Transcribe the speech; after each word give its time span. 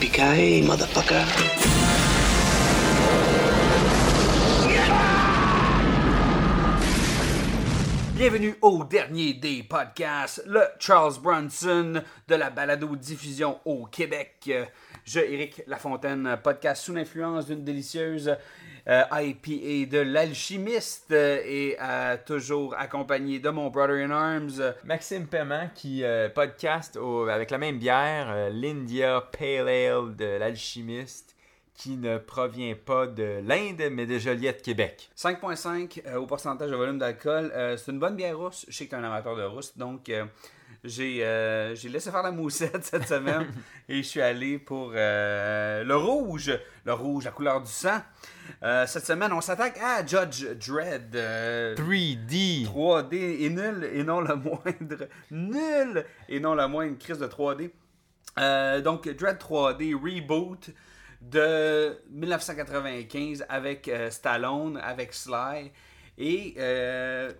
Motherfucker. 0.00 1.24
Bienvenue 8.14 8.54
au 8.62 8.84
dernier 8.84 9.34
des 9.34 9.64
podcasts, 9.64 10.44
le 10.46 10.62
Charles 10.78 11.14
Bronson 11.20 12.00
de 12.28 12.34
la 12.36 12.50
balado-diffusion 12.50 13.58
au 13.64 13.86
Québec. 13.86 14.48
Je, 15.04 15.18
Éric 15.18 15.62
Lafontaine, 15.66 16.38
podcast 16.44 16.84
sous 16.84 16.94
l'influence 16.94 17.46
d'une 17.46 17.64
délicieuse 17.64 18.36
euh, 18.88 19.02
IPA 19.12 19.90
de 19.90 19.98
l'alchimiste 19.98 21.10
euh, 21.12 21.40
et 21.44 21.76
euh, 21.80 22.16
toujours 22.24 22.74
accompagné 22.78 23.38
de 23.38 23.50
mon 23.50 23.68
brother 23.68 23.96
in 23.96 24.10
arms. 24.10 24.74
Maxime 24.84 25.26
Paiement 25.26 25.68
qui 25.74 26.02
podcast 26.34 26.96
au- 26.96 27.28
avec 27.28 27.50
la 27.50 27.58
même 27.58 27.78
bière, 27.78 28.48
l'India 28.50 29.20
Pale 29.36 29.68
Ale 29.68 30.16
de 30.16 30.38
l'alchimiste, 30.38 31.34
qui 31.74 31.96
ne 31.96 32.18
provient 32.18 32.74
pas 32.74 33.06
de 33.06 33.40
l'Inde, 33.46 33.82
mais 33.92 34.04
de 34.06 34.18
Joliette, 34.18 34.62
Québec. 34.62 35.10
5.5 35.16 36.02
euh, 36.06 36.16
au 36.16 36.26
pourcentage 36.26 36.70
de 36.70 36.74
volume 36.76 36.98
d'alcool. 36.98 37.52
Euh, 37.54 37.76
c'est 37.76 37.92
une 37.92 38.00
bonne 38.00 38.16
bière 38.16 38.36
rousse. 38.36 38.64
Je 38.68 38.76
sais 38.76 38.86
que 38.86 38.90
tu 38.90 38.96
es 38.96 38.98
un 38.98 39.04
amateur 39.04 39.36
de 39.36 39.44
rousse, 39.44 39.76
donc 39.76 40.08
euh, 40.08 40.24
j'ai 40.82 41.24
j'ai 41.74 41.88
laissé 41.88 42.10
faire 42.10 42.22
la 42.22 42.30
moussette 42.32 42.84
cette 42.84 43.06
semaine 43.06 43.46
et 43.88 43.96
je 43.98 44.02
suis 44.08 44.20
allé 44.22 44.58
pour 44.58 44.90
le 44.92 45.94
rouge, 45.94 46.52
le 46.84 46.92
rouge 46.92 47.26
à 47.26 47.30
couleur 47.30 47.60
du 47.60 47.70
sang. 47.70 47.98
Euh, 48.62 48.86
cette 48.86 49.04
semaine, 49.06 49.32
on 49.32 49.40
s'attaque 49.40 49.78
à 49.78 50.04
Judge 50.04 50.44
Dredd. 50.66 51.14
euh, 51.14 51.74
3D! 51.76 52.66
3D 52.66 53.14
et 53.14 53.50
nul 53.50 53.88
et 53.92 54.04
non 54.04 54.20
le 54.20 54.34
moindre. 54.36 55.08
Nul 55.30 56.04
et 56.28 56.40
non 56.40 56.54
la 56.54 56.68
moindre 56.68 56.98
crise 56.98 57.18
de 57.18 57.26
3D. 57.26 57.70
Euh, 58.38 58.80
donc, 58.80 59.08
Dread 59.08 59.38
3D 59.38 59.94
Reboot 59.94 60.70
de 61.20 61.98
1995 62.10 63.44
avec 63.48 63.90
Stallone, 64.10 64.76
avec 64.78 65.12
Sly. 65.12 65.72
Et 66.18 66.54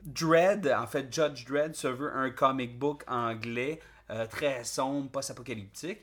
Dread, 0.05 0.75
en 0.77 0.87
fait, 0.87 1.13
Judge 1.13 1.45
Dredd 1.45 1.75
se 1.75 1.89
veut 1.89 2.13
un 2.15 2.31
comic 2.31 2.79
book 2.79 3.03
anglais 3.07 3.81
très 4.31 4.65
sombre, 4.65 5.11
post-apocalyptique. 5.11 6.01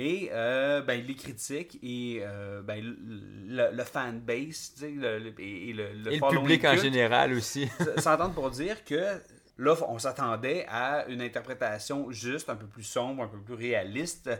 Et 0.00 0.30
euh, 0.32 0.80
ben, 0.80 1.04
les 1.04 1.16
critiques 1.16 1.76
et 1.82 2.20
euh, 2.22 2.62
ben, 2.62 2.80
le, 2.80 3.70
le- 3.72 3.84
fanbase 3.84 4.74
le- 4.80 5.18
le- 5.18 5.40
et, 5.40 5.72
le, 5.72 5.92
le 5.92 6.12
Et 6.12 6.14
le 6.14 6.18
following 6.20 6.40
public 6.42 6.64
en 6.64 6.76
général 6.76 7.32
aussi. 7.32 7.68
s'entendre 7.98 8.32
pour 8.32 8.48
dire 8.50 8.84
que 8.84 9.20
là, 9.58 9.74
on 9.88 9.98
s'attendait 9.98 10.64
à 10.68 11.04
une 11.08 11.20
interprétation 11.20 12.12
juste, 12.12 12.48
un 12.48 12.54
peu 12.54 12.66
plus 12.66 12.84
sombre, 12.84 13.24
un 13.24 13.26
peu 13.28 13.40
plus 13.40 13.54
réaliste 13.54 14.30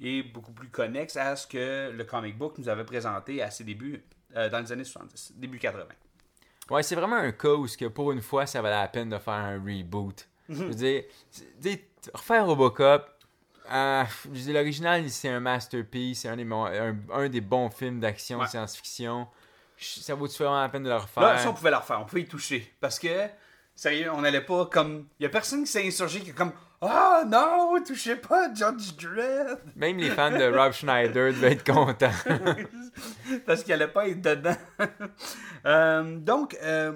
et 0.00 0.22
beaucoup 0.22 0.52
plus 0.52 0.68
connexe 0.68 1.18
à 1.18 1.36
ce 1.36 1.46
que 1.46 1.90
le 1.90 2.04
comic 2.04 2.38
book 2.38 2.56
nous 2.56 2.70
avait 2.70 2.84
présenté 2.84 3.42
à 3.42 3.50
ses 3.50 3.64
débuts 3.64 4.02
euh, 4.36 4.48
dans 4.48 4.60
les 4.60 4.72
années 4.72 4.84
70, 4.84 5.34
début 5.36 5.58
80. 5.58 5.84
Ouais, 6.70 6.82
c'est 6.82 6.94
vraiment 6.94 7.16
un 7.16 7.32
cas 7.32 7.52
où, 7.52 7.66
que 7.66 7.88
pour 7.88 8.10
une 8.10 8.22
fois, 8.22 8.46
ça 8.46 8.62
valait 8.62 8.74
la 8.80 8.88
peine 8.88 9.10
de 9.10 9.18
faire 9.18 9.34
un 9.34 9.62
reboot. 9.62 10.26
Je 10.48 10.64
veux 10.64 10.74
dire, 10.74 11.04
refaire 12.14 12.46
Robocop, 12.46 13.13
euh, 13.72 14.04
l'original, 14.48 15.08
c'est 15.10 15.28
un 15.28 15.40
masterpiece, 15.40 16.20
c'est 16.20 16.28
un, 16.28 16.38
un, 16.38 16.96
un 17.12 17.28
des 17.28 17.40
bons 17.40 17.70
films 17.70 18.00
d'action, 18.00 18.38
Ouais. 18.40 18.46
science-fiction. 18.46 19.26
Ça 19.78 20.14
vaut-tu 20.14 20.42
vraiment 20.42 20.60
la 20.60 20.68
peine 20.68 20.82
de 20.84 20.88
le 20.88 20.96
refaire? 20.96 21.22
Là, 21.22 21.38
si 21.38 21.46
on 21.46 21.54
pouvait 21.54 21.70
la 21.70 21.78
refaire, 21.80 22.00
on 22.00 22.04
pouvait 22.04 22.22
y 22.22 22.26
toucher. 22.28 22.72
Parce 22.80 22.98
que, 22.98 23.08
sérieux, 23.74 24.10
on 24.12 24.20
n'allait 24.20 24.40
pas 24.40 24.66
comme. 24.66 25.06
Il 25.18 25.24
y 25.24 25.26
a 25.26 25.28
personne 25.28 25.64
qui 25.64 25.70
s'est 25.70 25.86
insurgé 25.86 26.20
qui 26.20 26.30
est 26.30 26.34
comme 26.34 26.52
Ah 26.80 27.22
non, 27.26 27.74
touchez 27.84 28.16
pas 28.16 28.52
Judge 28.54 28.94
Dredd 28.96 29.58
Même 29.76 29.98
les 29.98 30.10
fans 30.10 30.30
de 30.30 30.44
Rob 30.56 30.72
Schneider 30.72 31.32
devaient 31.32 31.52
être 31.52 31.64
contents. 31.70 32.10
parce 33.46 33.62
qu'il 33.64 33.72
allait 33.72 33.88
pas 33.88 34.08
être 34.08 34.20
dedans. 34.22 34.56
Euh, 35.66 36.18
donc, 36.18 36.58
euh, 36.62 36.92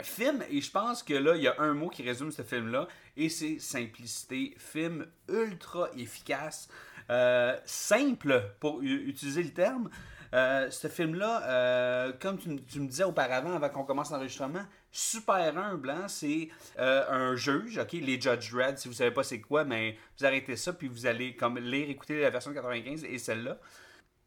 film, 0.00 0.42
et 0.50 0.62
je 0.62 0.70
pense 0.70 1.02
que 1.02 1.12
là, 1.12 1.36
il 1.36 1.42
y 1.42 1.48
a 1.48 1.54
un 1.58 1.74
mot 1.74 1.90
qui 1.90 2.02
résume 2.02 2.32
ce 2.32 2.40
film-là, 2.40 2.88
et 3.16 3.28
c'est 3.28 3.58
simplicité. 3.58 4.54
Film 4.58 5.06
ultra 5.28 5.88
efficace, 5.96 6.68
euh, 7.10 7.56
simple 7.64 8.50
pour 8.60 8.82
utiliser 8.82 9.42
le 9.42 9.50
terme. 9.52 9.90
Euh, 10.34 10.68
ce 10.68 10.88
film-là, 10.88 11.42
euh, 11.44 12.12
comme 12.20 12.38
tu, 12.38 12.48
me 12.48 12.88
disais 12.88 13.04
auparavant, 13.04 13.54
avant 13.54 13.68
qu'on 13.68 13.84
commence 13.84 14.10
l'enregistrement, 14.10 14.64
super 14.90 15.56
humble. 15.56 15.90
hein. 15.90 16.06
C'est 16.08 16.48
euh, 16.80 17.04
un 17.08 17.36
juge, 17.36 17.78
ok, 17.78 17.92
les 17.92 18.20
Judge 18.20 18.50
Dredd, 18.50 18.76
si 18.76 18.88
vous 18.88 18.94
savez 18.94 19.12
pas 19.12 19.22
c'est 19.22 19.40
quoi, 19.40 19.64
mais 19.64 19.96
vous 20.18 20.26
arrêtez 20.26 20.56
ça, 20.56 20.72
puis 20.72 20.88
vous 20.88 21.06
allez 21.06 21.36
comme 21.36 21.58
lire, 21.58 21.88
écouter 21.88 22.20
la 22.20 22.30
version 22.30 22.52
95 22.52 23.04
et 23.04 23.18
celle-là. 23.18 23.58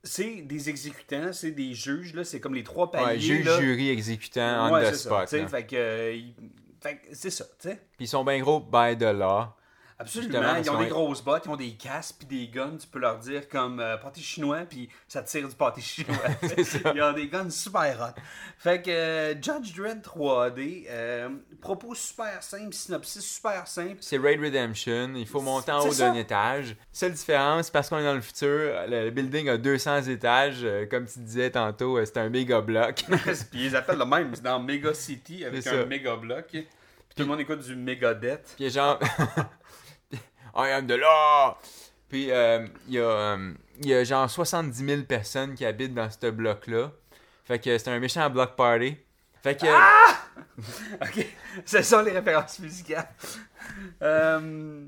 C'est 0.02 0.44
des 0.44 0.70
exécutants, 0.70 1.34
c'est 1.34 1.52
des 1.52 1.74
juges, 1.74 2.14
là, 2.14 2.24
c'est 2.24 2.40
comme 2.40 2.54
les 2.56 2.64
trois 2.64 2.90
paliers. 2.90 3.08
Ouais, 3.08 3.20
juge, 3.20 3.46
là. 3.46 3.60
jury, 3.60 3.90
exécutant, 3.90 4.70
on 4.70 4.74
Ouais, 4.76 4.90
the 4.90 4.96
spot. 4.96 5.28
Fait 5.28 5.66
que, 5.66 6.22
fait 6.82 7.02
c'est 7.14 7.30
ça, 7.30 7.46
tu 7.60 7.70
sais. 7.70 7.76
Puis 7.96 8.06
ils 8.06 8.08
sont 8.08 8.24
bien 8.24 8.40
gros 8.40 8.60
by 8.60 8.98
the 8.98 9.14
law. 9.14 9.56
Absolument. 10.00 10.56
Ils 10.62 10.70
ont 10.70 10.80
des 10.80 10.88
grosses 10.88 11.24
bottes, 11.24 11.44
ils 11.46 11.50
ont 11.50 11.56
des 11.56 11.72
casques 11.72 12.16
puis 12.20 12.28
des 12.28 12.48
guns. 12.48 12.78
Tu 12.80 12.88
peux 12.88 13.00
leur 13.00 13.18
dire 13.18 13.50
comme 13.50 13.80
euh, 13.80 13.98
pâté 13.98 14.22
chinois, 14.22 14.66
puis 14.70 14.90
ça 15.08 15.22
tire 15.24 15.48
du 15.48 15.56
pâté 15.56 15.82
chinois. 15.82 16.16
Ils 16.96 17.02
ont 17.02 17.14
des 17.14 17.28
guns 17.28 17.50
super 17.50 18.00
hot. 18.00 18.22
Fait 18.58 18.82
que 18.82 18.90
euh, 18.90 19.34
Judge 19.42 19.76
Dredd 19.76 20.02
3D, 20.02 20.86
euh, 20.90 21.30
propos 21.62 21.96
super 21.96 22.42
simple, 22.42 22.74
synopsis 22.74 23.26
super 23.26 23.68
simple. 23.68 23.98
C'est 24.02 24.18
Raid 24.18 24.40
Redemption, 24.40 25.14
il 25.16 25.28
faut 25.28 25.42
monter 25.42 25.72
en 25.72 25.86
haut 25.86 25.94
d'un 25.94 26.14
étage. 26.14 26.76
Seule 26.92 27.14
différence, 27.14 27.70
parce 27.70 27.90
qu'on 27.90 28.00
est 28.00 28.04
dans 28.04 28.16
le 28.16 28.22
futur, 28.22 28.74
le, 28.88 29.10
building 29.10 29.50
a 29.50 29.58
200 29.58 30.04
étages, 30.04 30.60
euh, 30.64 30.86
comme 30.86 31.06
tu 31.06 31.20
disais 31.20 31.52
tantôt, 31.52 31.98
euh, 31.98 32.06
c'est 32.06 32.18
un 32.18 32.30
méga 32.30 32.62
bloc. 32.62 33.06
puis 33.52 33.66
ils 33.66 33.76
appellent 33.76 34.00
le 34.00 34.06
même, 34.06 34.34
c'est 34.34 34.44
dans 34.44 34.60
Mega 34.60 34.94
City 34.94 35.46
avec 35.46 35.66
un 35.68 35.86
méga 35.86 36.16
bloc. 36.16 36.46
Puis 36.50 36.68
tout 37.16 37.24
le 37.24 37.26
monde 37.26 37.40
écoute 37.40 37.60
du 37.60 37.76
Megadeth. 37.76 38.54
Puis 38.56 38.70
genre, 38.70 39.00
I 40.58 40.72
am 40.72 40.88
the 40.88 40.98
law! 40.98 41.58
Puis 42.10 42.32
euh, 42.32 42.66
il 42.88 42.96
y, 42.96 43.00
a, 43.00 43.04
euh, 43.04 43.54
il 43.82 43.88
y 43.90 43.94
a 43.94 44.04
genre 44.04 44.30
70 44.30 44.86
000 44.86 45.02
personnes 45.04 45.56
qui 45.56 45.66
habitent 45.66 45.94
dans 45.94 46.10
ce 46.10 46.30
bloc-là. 46.30 46.92
Fait 47.46 47.60
que 47.60 47.78
c'est 47.78 47.90
un 47.90 48.00
méchant 48.00 48.30
block 48.30 48.56
party. 48.56 48.98
Fait 49.44 49.56
que, 49.60 49.68
Ah! 49.70 50.18
Ok, 51.02 51.26
ce 51.66 51.82
sont 51.82 52.02
les 52.02 52.12
références 52.12 52.60
musicales. 52.60 53.08
Euh, 54.02 54.86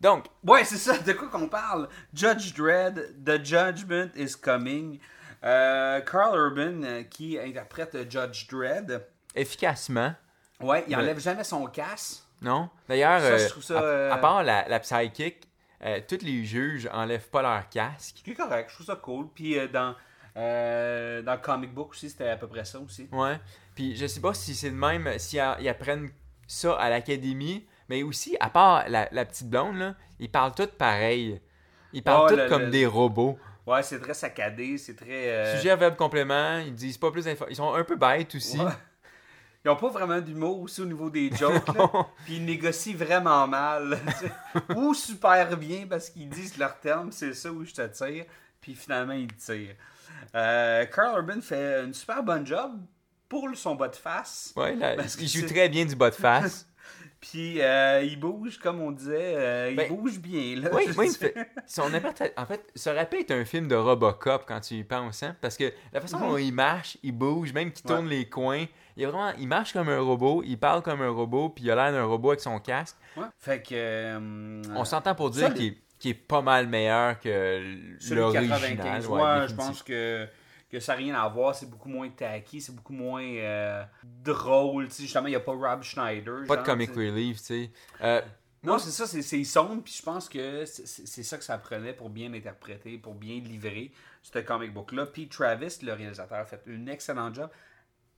donc, 0.00 0.26
Ouais, 0.44 0.64
c'est 0.64 0.76
ça, 0.76 0.98
de 0.98 1.12
quoi 1.12 1.28
qu'on 1.28 1.48
parle? 1.48 1.88
Judge 2.14 2.54
Dredd, 2.54 3.14
The 3.24 3.44
Judgment 3.44 4.10
is 4.16 4.34
Coming. 4.40 4.98
Euh, 5.44 6.00
Carl 6.02 6.36
Urban, 6.36 6.82
euh, 6.82 7.02
qui 7.04 7.38
interprète 7.38 7.94
euh, 7.94 8.04
Judge 8.08 8.46
Dredd. 8.48 9.04
efficacement, 9.34 10.14
Ouais, 10.60 10.84
il 10.88 10.96
enlève 10.96 11.18
jamais 11.20 11.44
son 11.44 11.66
casque. 11.66 12.22
Non? 12.46 12.70
D'ailleurs, 12.88 13.20
Ça, 13.20 13.36
je 13.36 13.44
euh, 13.44 13.48
trouve 13.50 13.62
ça, 13.62 13.78
à, 13.78 13.82
euh, 13.82 14.12
à 14.12 14.16
part 14.18 14.42
la, 14.42 14.66
la 14.68 14.80
psychic, 14.80 15.46
euh, 15.84 16.00
tous 16.08 16.22
les 16.22 16.44
juges 16.44 16.88
enlèvent 16.92 17.28
pas 17.28 17.42
leur 17.42 17.68
casque. 17.68 18.22
C'est 18.24 18.34
correct, 18.34 18.68
je 18.70 18.74
trouve 18.76 18.86
ça 18.86 18.96
cool. 18.96 19.26
Puis 19.34 19.58
euh, 19.58 19.68
dans, 19.68 19.94
dans 20.34 21.32
le 21.34 21.42
comic 21.42 21.72
book 21.74 21.90
aussi, 21.90 22.08
c'était 22.10 22.28
à 22.28 22.36
peu 22.36 22.46
près 22.46 22.64
ça 22.64 22.78
aussi. 22.78 23.08
Ouais. 23.12 23.38
Puis 23.74 23.96
je 23.96 24.06
sais 24.06 24.20
pas 24.20 24.32
si 24.34 24.54
c'est 24.54 24.70
le 24.70 24.76
même, 24.76 25.18
si 25.18 25.38
a- 25.38 25.58
ils 25.60 25.68
apprennent 25.68 26.10
ça 26.46 26.74
à 26.78 26.88
l'académie, 26.90 27.66
mais 27.88 28.02
aussi, 28.02 28.36
à 28.40 28.48
part 28.50 28.88
la, 28.88 29.08
la 29.12 29.24
petite 29.24 29.48
blonde, 29.50 29.76
là, 29.76 29.94
ils 30.18 30.30
parlent 30.30 30.54
tous 30.54 30.66
pareil. 30.78 31.40
Ils 31.92 32.02
parlent 32.02 32.24
Oh, 32.26 32.28
tous 32.30 32.36
le- 32.36 32.48
comme 32.48 32.62
le- 32.62 32.70
des 32.70 32.86
robots. 32.86 33.38
Ouais, 33.66 33.82
c'est 33.82 33.98
très 34.00 34.14
saccadé, 34.14 34.78
c'est 34.78 34.94
très. 34.94 35.28
euh, 35.28 35.56
Sujet, 35.56 35.74
verbe, 35.76 35.96
complément, 35.96 36.58
ils 36.58 36.74
disent 36.74 36.98
pas 36.98 37.10
plus 37.10 37.24
d'infos. 37.24 37.46
Ils 37.50 37.56
sont 37.56 37.74
un 37.74 37.82
peu 37.84 37.96
bêtes 37.96 38.34
aussi. 38.36 38.58
ouais. 38.60 38.70
Ils 39.66 39.70
ont 39.70 39.74
pas 39.74 39.88
vraiment 39.88 40.20
d'humour 40.20 40.60
aussi 40.60 40.80
au 40.80 40.84
niveau 40.84 41.10
des 41.10 41.28
jokes. 41.34 41.64
Puis 42.24 42.36
ils 42.36 42.44
négocient 42.44 42.94
vraiment 42.96 43.48
mal. 43.48 43.98
Ou 44.76 44.94
super 44.94 45.56
bien 45.56 45.88
parce 45.90 46.08
qu'ils 46.08 46.28
disent 46.28 46.56
leur 46.56 46.78
terme, 46.78 47.10
c'est 47.10 47.34
ça 47.34 47.50
où 47.50 47.64
je 47.64 47.74
te 47.74 47.84
tire. 47.88 48.26
Puis 48.60 48.76
finalement, 48.76 49.14
ils 49.14 49.34
tirent. 49.34 49.74
Euh, 50.36 50.86
Carl 50.86 51.18
Urban 51.18 51.40
fait 51.40 51.82
une 51.82 51.94
super 51.94 52.22
bonne 52.22 52.46
job 52.46 52.78
pour 53.28 53.48
son 53.56 53.74
bas 53.74 53.88
de 53.88 53.96
face. 53.96 54.52
Ouais, 54.54 54.76
là, 54.76 54.94
Parce 54.94 55.16
il 55.20 55.26
joue 55.26 55.44
très 55.44 55.68
bien 55.68 55.84
du 55.84 55.96
bas 55.96 56.10
de 56.10 56.14
face. 56.14 56.68
Puis 57.20 57.60
euh, 57.60 58.02
il 58.04 58.20
bouge, 58.20 58.58
comme 58.58 58.80
on 58.80 58.92
disait, 58.92 59.34
euh, 59.36 59.70
il 59.70 59.76
Ben, 59.76 59.88
bouge 59.88 60.20
bien. 60.20 60.60
Là, 60.60 60.68
Oui, 60.72 60.84
oui, 60.96 61.10
fait- 61.18 61.34
en 62.36 62.46
fait, 62.46 62.72
aurait 62.86 63.08
pu 63.08 63.18
être 63.18 63.32
un 63.32 63.44
film 63.44 63.66
de 63.66 63.74
Robocop 63.74 64.44
quand 64.46 64.60
tu 64.60 64.74
y 64.74 64.84
penses, 64.84 65.24
hein? 65.24 65.34
Parce 65.40 65.56
que 65.56 65.72
la 65.92 66.00
façon 66.00 66.20
dont 66.20 66.36
il 66.36 66.52
marche, 66.52 66.98
il 67.02 67.10
bouge, 67.10 67.52
même 67.52 67.72
qu'il 67.72 67.84
tourne 67.84 68.06
les 68.06 68.28
coins, 68.28 68.66
il, 68.96 69.02
est 69.02 69.06
vraiment, 69.06 69.32
il 69.38 69.46
marche 69.48 69.72
comme 69.72 69.88
un 69.88 70.00
robot, 70.00 70.42
il 70.44 70.58
parle 70.58 70.82
comme 70.82 71.02
un 71.02 71.10
robot, 71.10 71.50
puis 71.50 71.64
il 71.64 71.70
a 71.70 71.74
l'air 71.74 71.92
d'un 71.92 72.04
robot 72.04 72.30
avec 72.30 72.40
son 72.40 72.58
casque. 72.58 72.96
Ouais. 73.16 73.24
Fait 73.38 73.62
que. 73.62 73.74
euh, 73.74 74.62
On 74.74 74.84
s'entend 74.84 75.14
pour 75.14 75.30
dire 75.30 75.52
qu'il 75.54 75.76
est, 76.04 76.14
pas 76.14 76.42
mal 76.42 76.66
meilleur 76.66 77.18
que 77.20 77.60
l'original. 78.10 78.60
95, 78.60 79.06
ouais, 79.08 79.20
ouais, 79.22 79.48
je 79.48 79.54
pense 79.54 79.82
que, 79.82 80.26
que 80.70 80.80
ça 80.80 80.92
n'a 80.92 80.98
rien 80.98 81.14
à 81.14 81.28
voir. 81.28 81.54
C'est 81.54 81.68
beaucoup 81.68 81.88
moins 81.88 82.08
tacky, 82.08 82.60
c'est 82.60 82.74
beaucoup 82.74 82.92
moins 82.92 83.24
euh, 83.24 83.82
drôle. 84.04 84.88
tu 84.88 84.94
sais, 84.94 85.02
Justement, 85.02 85.26
il 85.26 85.30
n'y 85.30 85.36
a 85.36 85.40
pas 85.40 85.52
Rob 85.52 85.82
Schneider. 85.82 86.44
Pas 86.46 86.56
de 86.56 86.62
comic 86.64 86.90
relief, 86.90 87.38
tu 87.38 87.44
sais. 87.44 87.70
Euh, 88.02 88.20
Non, 88.62 88.78
c'est 88.78 88.90
ça, 88.90 89.06
c'est 89.06 89.44
sombre, 89.44 89.82
puis 89.82 89.94
je 89.96 90.02
pense 90.02 90.28
que 90.28 90.64
c'est 90.64 91.22
ça 91.22 91.36
que 91.38 91.44
ça 91.44 91.58
prenait 91.58 91.92
pour 91.92 92.10
bien 92.10 92.32
interpréter, 92.32 92.98
pour 92.98 93.14
bien 93.14 93.40
livrer 93.40 93.92
ce 94.22 94.38
comic 94.40 94.72
book-là. 94.72 95.06
Puis 95.06 95.28
Travis, 95.28 95.78
le 95.82 95.92
réalisateur, 95.92 96.38
a 96.38 96.44
fait 96.44 96.62
un 96.68 96.86
excellent 96.88 97.32
job. 97.32 97.48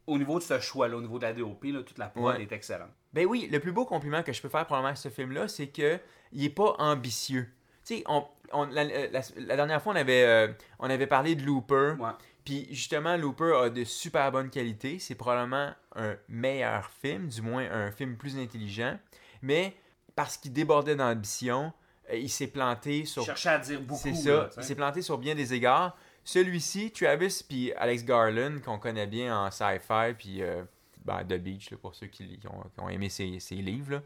Au 0.09 0.19
niveau 0.19 0.39
de 0.39 0.45
ce 0.45 0.59
choix-là, 0.59 0.97
au 0.97 1.01
niveau 1.01 1.19
de 1.19 1.25
la 1.25 1.33
DOP, 1.33 1.65
là, 1.65 1.83
toute 1.83 1.99
la 1.99 2.07
prod 2.09 2.25
Ouais. 2.37 2.43
est 2.43 2.53
excellente. 2.53 2.91
Ben 3.13 3.27
oui, 3.27 3.49
le 3.53 3.61
plus 3.61 3.73
beau 3.73 3.85
compliment 3.85 4.23
que 4.23 4.33
je 4.33 4.41
peux 4.43 4.49
faire 4.49 4.65
probablement 4.65 4.93
à 4.93 4.97
ce 4.97 5.09
film-là, 5.09 5.49
c'est 5.49 5.67
que 5.69 5.99
il 6.33 6.45
est 6.45 6.51
pas 6.51 6.75
ambitieux. 6.79 7.47
Tu 7.87 7.97
sais, 7.99 8.05
on, 8.07 8.25
on- 8.53 8.65
la, 8.67 8.85
la- 8.85 9.09
la 9.37 9.57
dernière 9.57 9.83
fois, 9.83 9.93
on 9.93 9.97
avait, 9.97 10.25
euh, 10.25 10.49
on 10.79 10.89
avait 10.91 11.07
parlé 11.07 11.35
de 11.35 11.43
Looper. 11.45 11.95
Ouais. 11.99 12.11
Puis 12.45 12.67
justement, 12.71 13.17
Looper 13.17 13.53
a 13.65 13.71
de 13.71 13.85
super 13.85 14.33
bonnes 14.33 14.51
qualités. 14.51 14.99
C'est 14.99 15.15
probablement 15.15 15.73
un 15.95 16.17
meilleur 16.29 16.89
film, 16.91 17.29
du 17.29 17.43
moins 17.43 17.71
un 17.71 17.91
film 17.91 18.17
plus 18.17 18.39
intelligent. 18.39 18.99
Mais 19.43 19.75
parce 20.17 20.37
qu'il 20.39 20.53
débordait 20.53 20.97
d'ambition, 20.97 21.73
euh, 22.11 22.17
il 22.17 22.31
s'est 22.31 22.47
planté 22.49 23.05
sur 23.05 23.25
Cherchait 23.25 23.51
à 23.51 23.59
dire 23.59 23.81
beaucoup. 23.83 24.01
c'est 24.03 24.15
ça. 24.15 24.49
Il 24.57 24.65
s'est 24.65 24.75
planté 24.75 25.03
sur 25.03 25.19
bien 25.19 25.35
des 25.35 25.53
égards. 25.55 25.97
Celui-ci, 26.25 26.91
Travis 26.93 27.43
puis 27.49 27.73
Alex 27.75 28.05
Garland, 28.05 28.59
qu'on 28.65 28.79
connaît 28.79 29.07
bien 29.07 29.37
en 29.47 29.51
sci-fi, 29.51 30.15
puis 30.17 30.43
euh, 30.43 30.63
ben, 31.05 31.25
The 31.25 31.35
Beach, 31.39 31.71
là, 31.71 31.77
pour 31.79 31.95
ceux 31.95 32.07
qui, 32.09 32.39
qui 32.39 32.47
ont, 32.49 32.63
qui 32.75 32.81
ont 32.81 32.89
aimé 32.89 33.09
ses 33.09 33.27
livres. 33.57 33.93
là. 33.93 34.03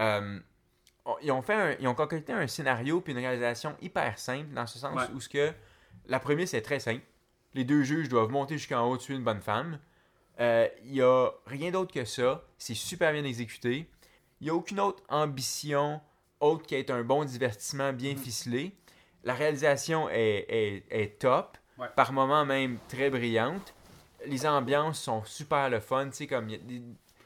Euh, 0.00 0.38
ils, 1.22 1.30
ont 1.32 1.40
fait 1.42 1.54
un- 1.54 1.76
ils 1.80 1.88
ont 1.88 1.94
concocté 1.94 2.32
un 2.32 2.46
scénario 2.46 3.00
puis 3.00 3.12
une 3.12 3.18
réalisation 3.20 3.74
hyper 3.80 4.18
simple, 4.18 4.52
dans 4.52 4.66
ce 4.66 4.78
sens 4.78 4.94
Ouais. 4.94 5.06
où 5.14 5.20
ce 5.20 5.28
que 5.28 5.52
la 6.06 6.20
première 6.20 6.52
est 6.54 6.62
très 6.62 6.80
simple. 6.80 7.02
Les 7.54 7.64
deux 7.64 7.82
juges 7.84 8.08
doivent 8.10 8.30
monter 8.30 8.58
jusqu'en 8.58 8.86
haut, 8.90 8.98
tuer 8.98 9.14
une 9.14 9.24
bonne 9.24 9.40
femme. 9.40 9.78
Euh, 10.40 10.68
Il 10.84 10.92
n'y 10.92 11.00
a 11.00 11.30
rien 11.46 11.70
d'autre 11.70 11.94
que 11.94 12.04
ça. 12.04 12.44
C'est 12.58 12.74
super 12.74 13.12
bien 13.12 13.24
exécuté. 13.24 13.88
Il 14.40 14.44
n'y 14.44 14.50
a 14.50 14.54
aucune 14.54 14.78
autre 14.80 15.02
ambition 15.08 16.02
autre 16.40 16.66
qu'être 16.66 16.90
un 16.90 17.02
bon 17.02 17.24
divertissement 17.24 17.94
bien 17.94 18.12
Mm. 18.12 18.18
ficelé. 18.18 18.76
La 19.26 19.34
réalisation 19.34 20.08
est, 20.08 20.46
est- 20.48 20.84
est 20.90 21.18
top, 21.18 21.58
Ouais. 21.78 21.88
par 21.94 22.10
moments 22.14 22.46
même 22.46 22.78
très 22.88 23.10
brillante. 23.10 23.74
Les 24.24 24.46
ambiances 24.46 24.98
sont 24.98 25.22
super 25.24 25.68
le 25.68 25.78
fun, 25.80 26.06
tu 26.08 26.16
sais, 26.16 26.26
comme 26.26 26.48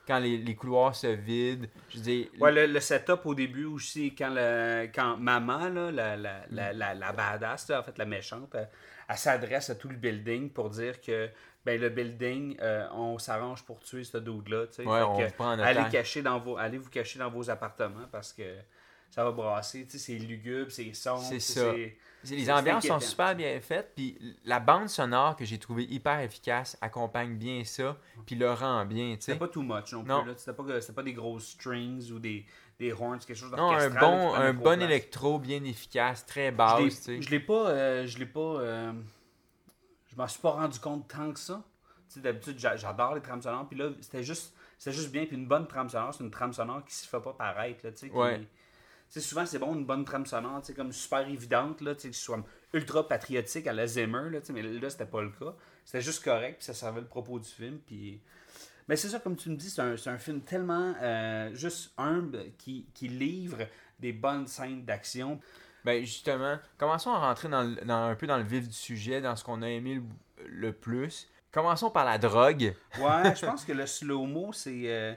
quand 0.08 0.18
les, 0.18 0.38
les 0.38 0.54
couloirs 0.56 0.96
se 0.96 1.06
vident. 1.06 1.68
Je 1.88 2.00
dire, 2.00 2.26
Ouais, 2.40 2.50
le, 2.50 2.66
le 2.66 2.80
setup 2.80 3.20
au 3.26 3.34
début 3.36 3.66
aussi, 3.66 4.12
quand, 4.16 4.30
le, 4.34 4.88
quand 4.92 5.16
maman, 5.18 5.68
là, 5.68 5.92
la, 5.92 6.16
la, 6.16 6.40
la, 6.50 6.72
la, 6.72 6.94
la 6.94 7.12
badass, 7.12 7.68
là, 7.68 7.78
en 7.78 7.82
fait, 7.84 7.96
la 7.96 8.06
méchante, 8.06 8.52
elle, 8.54 8.68
elle 9.08 9.16
s'adresse 9.16 9.70
à 9.70 9.76
tout 9.76 9.88
le 9.88 9.94
building 9.96 10.50
pour 10.50 10.68
dire 10.70 11.00
que 11.00 11.28
ben, 11.64 11.80
le 11.80 11.90
building, 11.90 12.56
euh, 12.60 12.88
on 12.92 13.18
s'arrange 13.18 13.62
pour 13.64 13.78
tuer 13.80 14.02
ce 14.02 14.18
dude-là. 14.18 14.64
Ouais, 14.84 15.22
allez, 15.62 15.78
otage. 15.80 15.92
cacher 15.92 16.22
dans 16.22 16.40
vos, 16.40 16.56
allez 16.56 16.78
vous 16.78 16.90
cacher 16.90 17.18
dans 17.20 17.30
vos 17.30 17.48
appartements 17.50 18.08
parce 18.10 18.32
que 18.32 18.42
ça 19.10 19.24
va 19.24 19.32
brasser. 19.32 19.84
tu 19.86 19.92
sais, 19.92 19.98
C'est 19.98 20.18
lugubre, 20.18 20.70
c'est 20.70 20.92
sombre. 20.94 21.22
C'est 21.24 21.40
ça. 21.40 21.72
Les 22.24 22.50
ambiances 22.50 22.86
sont 22.86 23.00
super 23.00 23.34
bien 23.34 23.58
faites, 23.60 23.92
puis 23.94 24.18
la 24.44 24.60
bande 24.60 24.88
sonore 24.88 25.36
que 25.36 25.44
j'ai 25.46 25.58
trouvée 25.58 25.84
hyper 25.84 26.20
efficace 26.20 26.76
accompagne 26.82 27.36
bien 27.36 27.64
ça, 27.64 27.96
puis 28.26 28.36
le 28.36 28.52
rend 28.52 28.84
bien, 28.84 29.14
tu 29.14 29.22
sais. 29.22 29.32
C'était 29.32 29.38
pas 29.38 29.48
too 29.48 29.62
much 29.62 29.92
non, 29.92 30.02
Non. 30.02 30.22
plus. 30.24 30.32
C'était 30.36 30.52
pas, 30.52 30.64
pas 30.94 31.02
des 31.02 31.14
grosses 31.14 31.48
strings 31.52 32.10
ou 32.12 32.18
des, 32.18 32.44
des 32.78 32.92
horns, 32.92 33.18
quelque 33.18 33.34
chose 33.38 33.50
Non, 33.52 33.70
un 33.72 33.88
bon, 33.88 34.34
un 34.34 34.52
bon 34.52 34.62
place. 34.62 34.82
électro 34.82 35.38
bien 35.38 35.64
efficace, 35.64 36.26
très 36.26 36.50
Je 36.50 36.56
basse, 36.56 36.78
l'ai- 36.80 36.88
tu 36.90 36.96
sais. 36.96 37.22
Je 37.22 37.30
l'ai 37.30 37.40
pas. 37.40 37.68
euh, 37.70 38.06
je 38.06 38.18
l'ai 38.18 38.26
pas. 38.26 38.40
euh, 38.40 38.92
je 40.10 40.16
m'en 40.16 40.26
suis 40.28 40.40
pas 40.40 40.50
rendu 40.50 40.78
compte 40.78 41.08
tant 41.08 41.32
que 41.32 41.38
ça. 41.38 41.62
Tu 42.08 42.14
sais, 42.14 42.20
d'habitude, 42.20 42.58
j'a- 42.58 42.76
j'adore 42.76 43.14
les 43.14 43.20
trames 43.22 43.40
sonores. 43.40 43.66
Puis 43.68 43.78
là, 43.78 43.88
c'était 44.00 44.22
juste, 44.24 44.52
c'était 44.76 44.94
juste 44.94 45.10
bien. 45.10 45.24
Puis 45.24 45.36
une 45.36 45.46
bonne 45.46 45.66
trame 45.66 45.88
sonore, 45.88 46.12
c'est 46.12 46.24
une 46.24 46.30
trame 46.30 46.52
sonore 46.52 46.84
qui 46.84 46.94
se 46.94 47.06
fait 47.08 47.20
pas 47.20 47.32
paraître. 47.32 47.80
Là, 47.84 47.92
tu 47.92 47.98
sais, 47.98 48.08
qui- 48.10 48.16
Ouais. 48.16 48.42
Tu 49.12 49.20
sais, 49.20 49.26
souvent, 49.26 49.44
c'est 49.44 49.58
bon, 49.58 49.74
une 49.74 49.84
bonne 49.84 50.04
trame 50.04 50.26
sonore, 50.26 50.62
comme 50.76 50.92
super 50.92 51.28
évidente, 51.28 51.80
là, 51.80 51.94
tu 51.94 52.02
sais, 52.02 52.10
que 52.10 52.16
ce 52.16 52.22
soit 52.22 52.44
ultra 52.72 53.06
patriotique 53.08 53.66
à 53.66 53.72
la 53.72 53.86
Zimmer, 53.86 54.30
là, 54.30 54.38
mais 54.52 54.62
là, 54.62 54.88
c'était 54.90 55.06
pas 55.06 55.22
le 55.22 55.30
cas. 55.30 55.54
C'était 55.84 56.00
juste 56.02 56.22
correct, 56.22 56.56
puis 56.58 56.64
ça 56.66 56.74
servait 56.74 57.00
le 57.00 57.06
propos 57.06 57.38
du 57.38 57.48
film. 57.48 57.78
Puis... 57.86 58.20
Mais 58.88 58.96
c'est 58.96 59.08
ça, 59.08 59.18
comme 59.20 59.36
tu 59.36 59.50
me 59.50 59.56
dis, 59.56 59.70
c'est 59.70 59.82
un, 59.82 59.96
c'est 59.96 60.10
un 60.10 60.18
film 60.18 60.40
tellement 60.42 60.94
euh, 61.02 61.52
juste 61.54 61.92
humble 61.98 62.44
qui, 62.58 62.86
qui 62.94 63.08
livre 63.08 63.58
des 63.98 64.12
bonnes 64.12 64.46
scènes 64.46 64.84
d'action. 64.84 65.40
Ben 65.84 66.04
justement, 66.04 66.58
commençons 66.76 67.10
à 67.10 67.18
rentrer 67.18 67.48
dans, 67.48 67.62
le- 67.62 67.84
dans- 67.84 68.04
un 68.10 68.14
peu 68.14 68.26
dans 68.26 68.36
le 68.36 68.44
vif 68.44 68.68
du 68.68 68.74
sujet, 68.74 69.20
dans 69.20 69.34
ce 69.34 69.42
qu'on 69.44 69.62
a 69.62 69.68
aimé 69.68 69.94
le, 69.94 70.46
le 70.46 70.72
plus. 70.72 71.28
Commençons 71.52 71.90
par 71.90 72.04
la 72.04 72.18
drogue. 72.18 72.74
Ouais, 72.98 73.34
je 73.34 73.46
pense 73.46 73.64
que 73.64 73.72
le 73.72 73.86
slow-mo, 73.86 74.52
c'est 74.52 74.82
euh, 74.86 75.14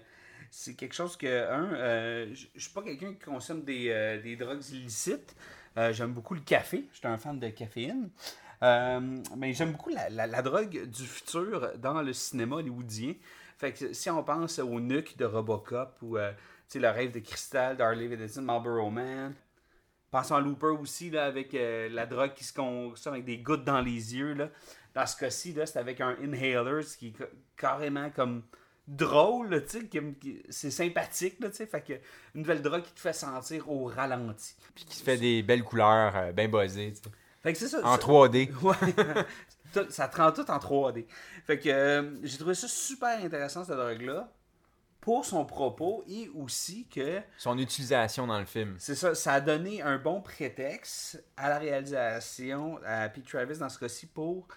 c'est 0.55 0.75
quelque 0.75 0.93
chose 0.93 1.17
que, 1.17 1.49
un, 1.49 1.73
euh, 1.73 2.27
je 2.31 2.59
suis 2.59 2.71
pas 2.71 2.83
quelqu'un 2.83 3.13
qui 3.13 3.25
consomme 3.25 3.63
des, 3.63 3.89
euh, 3.89 4.21
des 4.21 4.35
drogues 4.35 4.63
illicites. 4.69 5.35
Euh, 5.77 5.91
j'aime 5.91 6.13
beaucoup 6.13 6.35
le 6.35 6.41
café. 6.41 6.85
Je 6.91 6.99
suis 6.99 7.07
un 7.07 7.17
fan 7.17 7.39
de 7.39 7.49
caféine. 7.49 8.11
Euh, 8.61 8.99
mais 9.35 9.53
j'aime 9.53 9.71
beaucoup 9.71 9.89
la, 9.89 10.41
drogue 10.43 10.85
du 10.85 11.05
futur 11.07 11.71
dans 11.79 12.03
le 12.03 12.13
cinéma 12.13 12.57
hollywoodien. 12.57 13.15
Fait 13.57 13.73
que 13.73 13.93
si 13.93 14.11
on 14.11 14.23
pense 14.23 14.59
au 14.59 14.79
Nuke 14.79 15.17
de 15.17 15.25
Robocop 15.25 15.97
ou 16.03 16.17
le 16.17 16.89
rêve 16.89 17.11
de 17.11 17.19
cristal 17.19 17.75
d'Harley 17.75 18.07
Davidson, 18.07 18.43
Marlboro 18.43 18.91
Man. 18.91 19.33
Pensons 20.11 20.35
à 20.35 20.39
Looper 20.39 20.67
aussi, 20.79 21.09
là, 21.09 21.25
avec 21.25 21.53
la 21.53 22.05
drogue 22.05 22.35
qui 22.35 22.43
se 22.43 22.53
consomme 22.53 23.13
avec 23.13 23.25
des 23.25 23.39
gouttes 23.39 23.65
dans 23.65 23.81
les 23.81 24.15
yeux. 24.15 24.33
Là. 24.33 24.49
Dans 24.93 25.07
ce 25.07 25.17
cas-ci, 25.17 25.53
là, 25.53 25.65
c'est 25.65 25.79
avec 25.79 25.99
un 25.99 26.15
inhaler, 26.21 26.83
ce 26.83 26.95
qui 26.95 27.07
est 27.07 27.17
ca- 27.17 27.29
carrément 27.57 28.11
comme 28.11 28.43
drôle, 28.87 29.63
tu 29.65 29.79
sais, 29.89 30.43
c'est 30.49 30.71
sympathique, 30.71 31.37
tu 31.39 31.47
sais, 31.53 31.65
fait 31.65 31.81
que 31.81 31.93
une 32.35 32.41
nouvelle 32.41 32.61
drogue 32.61 32.83
qui 32.83 32.91
te 32.93 32.99
fait 32.99 33.13
sentir 33.13 33.69
au 33.69 33.85
ralenti. 33.85 34.55
Puis 34.75 34.85
qui 34.85 34.97
se 34.97 35.03
fait 35.03 35.17
des 35.17 35.41
belles 35.43 35.63
couleurs, 35.63 36.15
euh, 36.15 36.31
bien 36.31 36.47
buzzées. 36.47 36.93
Fait 37.41 37.53
que 37.53 37.59
c'est 37.59 37.67
ça. 37.69 37.79
En 37.85 37.93
ça- 37.93 37.97
3D. 38.01 38.49
Ouais. 38.61 38.75
Tout- 39.73 39.89
ça 39.89 40.07
te 40.07 40.17
rend 40.17 40.31
tout 40.31 40.49
en 40.51 40.57
3D. 40.59 41.05
Fait 41.47 41.57
que 41.57 41.67
euh, 41.69 42.15
j'ai 42.23 42.37
trouvé 42.37 42.53
ça 42.55 42.67
super 42.67 43.23
intéressant, 43.23 43.63
cette 43.65 43.75
drogue-là, 43.77 44.31
pour 45.01 45.25
son 45.25 45.43
propos 45.45 46.03
et 46.07 46.29
aussi 46.35 46.85
que 46.87 47.19
Son 47.37 47.57
utilisation 47.57 48.27
dans 48.27 48.39
le 48.39 48.45
film. 48.45 48.75
c'est 48.79 48.95
ça, 48.95 49.15
ça 49.15 49.33
a 49.33 49.41
donné 49.41 49.81
un 49.81 49.97
bon 49.97 50.21
prétexte 50.21 51.23
à 51.35 51.49
la 51.49 51.57
réalisation, 51.59 52.79
à 52.85 53.09
Pete 53.09 53.25
Travis 53.27 53.57
dans 53.57 53.67
ce 53.69 53.79
cas-ci, 53.79 54.05
pour 54.05 54.47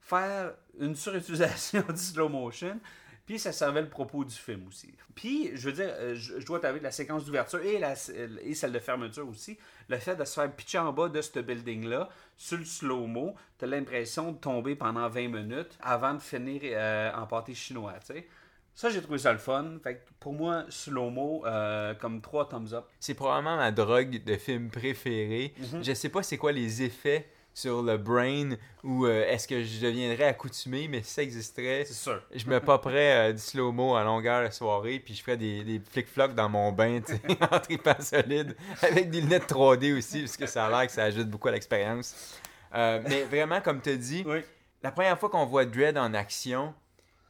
faire 0.00 0.52
une 0.80 0.94
surutilisation 0.96 1.82
du 1.88 1.96
slow 1.96 2.28
motion. 2.28 2.78
Puis 3.26 3.40
ça 3.40 3.50
servait 3.52 3.82
le 3.82 3.88
propos 3.88 4.24
du 4.24 4.34
film 4.34 4.66
aussi. 4.68 4.94
Puis, 5.16 5.50
je 5.54 5.68
veux 5.68 5.72
dire, 5.72 5.90
euh, 5.98 6.14
je, 6.14 6.38
je 6.38 6.46
dois 6.46 6.60
t'avouer 6.60 6.80
la 6.80 6.92
séquence 6.92 7.24
d'ouverture 7.24 7.60
et, 7.60 7.78
la, 7.78 7.94
et 8.42 8.54
celle 8.54 8.72
de 8.72 8.78
fermeture 8.78 9.28
aussi, 9.28 9.58
le 9.88 9.98
fait 9.98 10.14
de 10.14 10.24
se 10.24 10.34
faire 10.34 10.50
pitcher 10.52 10.78
en 10.78 10.92
bas 10.92 11.08
de 11.08 11.20
ce 11.20 11.40
building-là, 11.40 12.08
sur 12.36 12.58
le 12.58 12.64
slow-mo, 12.64 13.34
t'as 13.58 13.66
l'impression 13.66 14.32
de 14.32 14.38
tomber 14.38 14.76
pendant 14.76 15.08
20 15.08 15.28
minutes 15.28 15.76
avant 15.82 16.14
de 16.14 16.20
finir 16.20 16.60
euh, 16.64 17.12
en 17.14 17.26
pâté 17.26 17.54
chinois, 17.54 17.94
tu 18.00 18.14
sais. 18.14 18.28
Ça, 18.76 18.90
j'ai 18.90 19.00
trouvé 19.00 19.18
ça 19.18 19.32
le 19.32 19.38
fun. 19.38 19.78
Fait 19.82 19.96
que 19.96 20.00
pour 20.20 20.34
moi, 20.34 20.66
slow-mo, 20.68 21.46
euh, 21.46 21.94
comme 21.94 22.20
3 22.20 22.50
thumbs 22.50 22.74
up. 22.74 22.84
C'est 23.00 23.14
probablement 23.14 23.56
ma 23.56 23.72
drogue 23.72 24.22
de 24.22 24.36
film 24.36 24.70
préférée. 24.70 25.54
Mhm. 25.58 25.82
Je 25.82 25.94
sais 25.94 26.10
pas 26.10 26.22
c'est 26.22 26.36
quoi 26.36 26.52
les 26.52 26.82
effets 26.82 27.26
sur 27.56 27.82
le 27.82 27.96
brain 27.96 28.50
ou 28.84 29.06
euh, 29.06 29.24
est-ce 29.24 29.48
que 29.48 29.62
je 29.62 29.80
deviendrais 29.80 30.24
accoutumé, 30.24 30.88
mais 30.88 31.02
si 31.02 31.14
ça 31.14 31.22
existerait, 31.22 31.86
sûr. 31.86 32.22
je 32.34 32.46
me 32.46 32.60
popperais 32.60 33.30
euh, 33.30 33.32
du 33.32 33.38
slow-mo 33.38 33.96
à 33.96 34.04
longueur 34.04 34.46
de 34.46 34.52
soirée, 34.52 35.00
puis 35.00 35.14
je 35.14 35.22
ferais 35.22 35.38
des, 35.38 35.64
des 35.64 35.80
flic-flocs 35.80 36.34
dans 36.34 36.50
mon 36.50 36.70
bain, 36.70 37.00
en 37.50 37.58
tripant 37.58 37.98
solide, 37.98 38.54
avec 38.82 39.08
des 39.08 39.22
lunettes 39.22 39.50
3D 39.50 39.96
aussi, 39.96 40.20
parce 40.20 40.36
que 40.36 40.46
ça 40.46 40.66
a 40.66 40.70
l'air 40.70 40.86
que 40.86 40.92
ça 40.92 41.04
ajoute 41.04 41.30
beaucoup 41.30 41.48
à 41.48 41.52
l'expérience. 41.52 42.38
Euh, 42.74 43.00
mais 43.08 43.22
vraiment, 43.22 43.62
comme 43.62 43.80
tu 43.80 43.98
Oui. 44.26 44.42
la 44.82 44.92
première 44.92 45.18
fois 45.18 45.30
qu'on 45.30 45.46
voit 45.46 45.64
Dredd 45.64 45.96
en 45.96 46.12
action, 46.12 46.74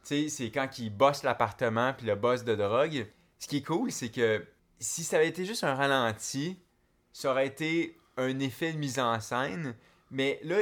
c'est 0.03 0.51
quand 0.53 0.77
il 0.77 0.89
bosse 0.89 1.23
l'appartement 1.23 1.93
puis 1.93 2.05
le 2.05 2.15
boss 2.15 2.43
de 2.43 2.53
drogue. 2.53 3.07
Ce 3.39 3.47
qui 3.47 3.57
est 3.57 3.63
cool, 3.65 3.93
c'est 3.93 4.09
que 4.09 4.45
si 4.77 5.05
ça 5.05 5.15
avait 5.17 5.29
été 5.29 5.45
juste 5.45 5.63
un 5.63 5.73
ralenti, 5.73 6.59
ça 7.13 7.31
aurait 7.31 7.47
été 7.47 7.97
un 8.17 8.39
effet 8.39 8.73
de 8.73 8.77
mise 8.77 8.99
en 8.99 9.19
scène. 9.21 9.73
Mais 10.11 10.39
là, 10.43 10.57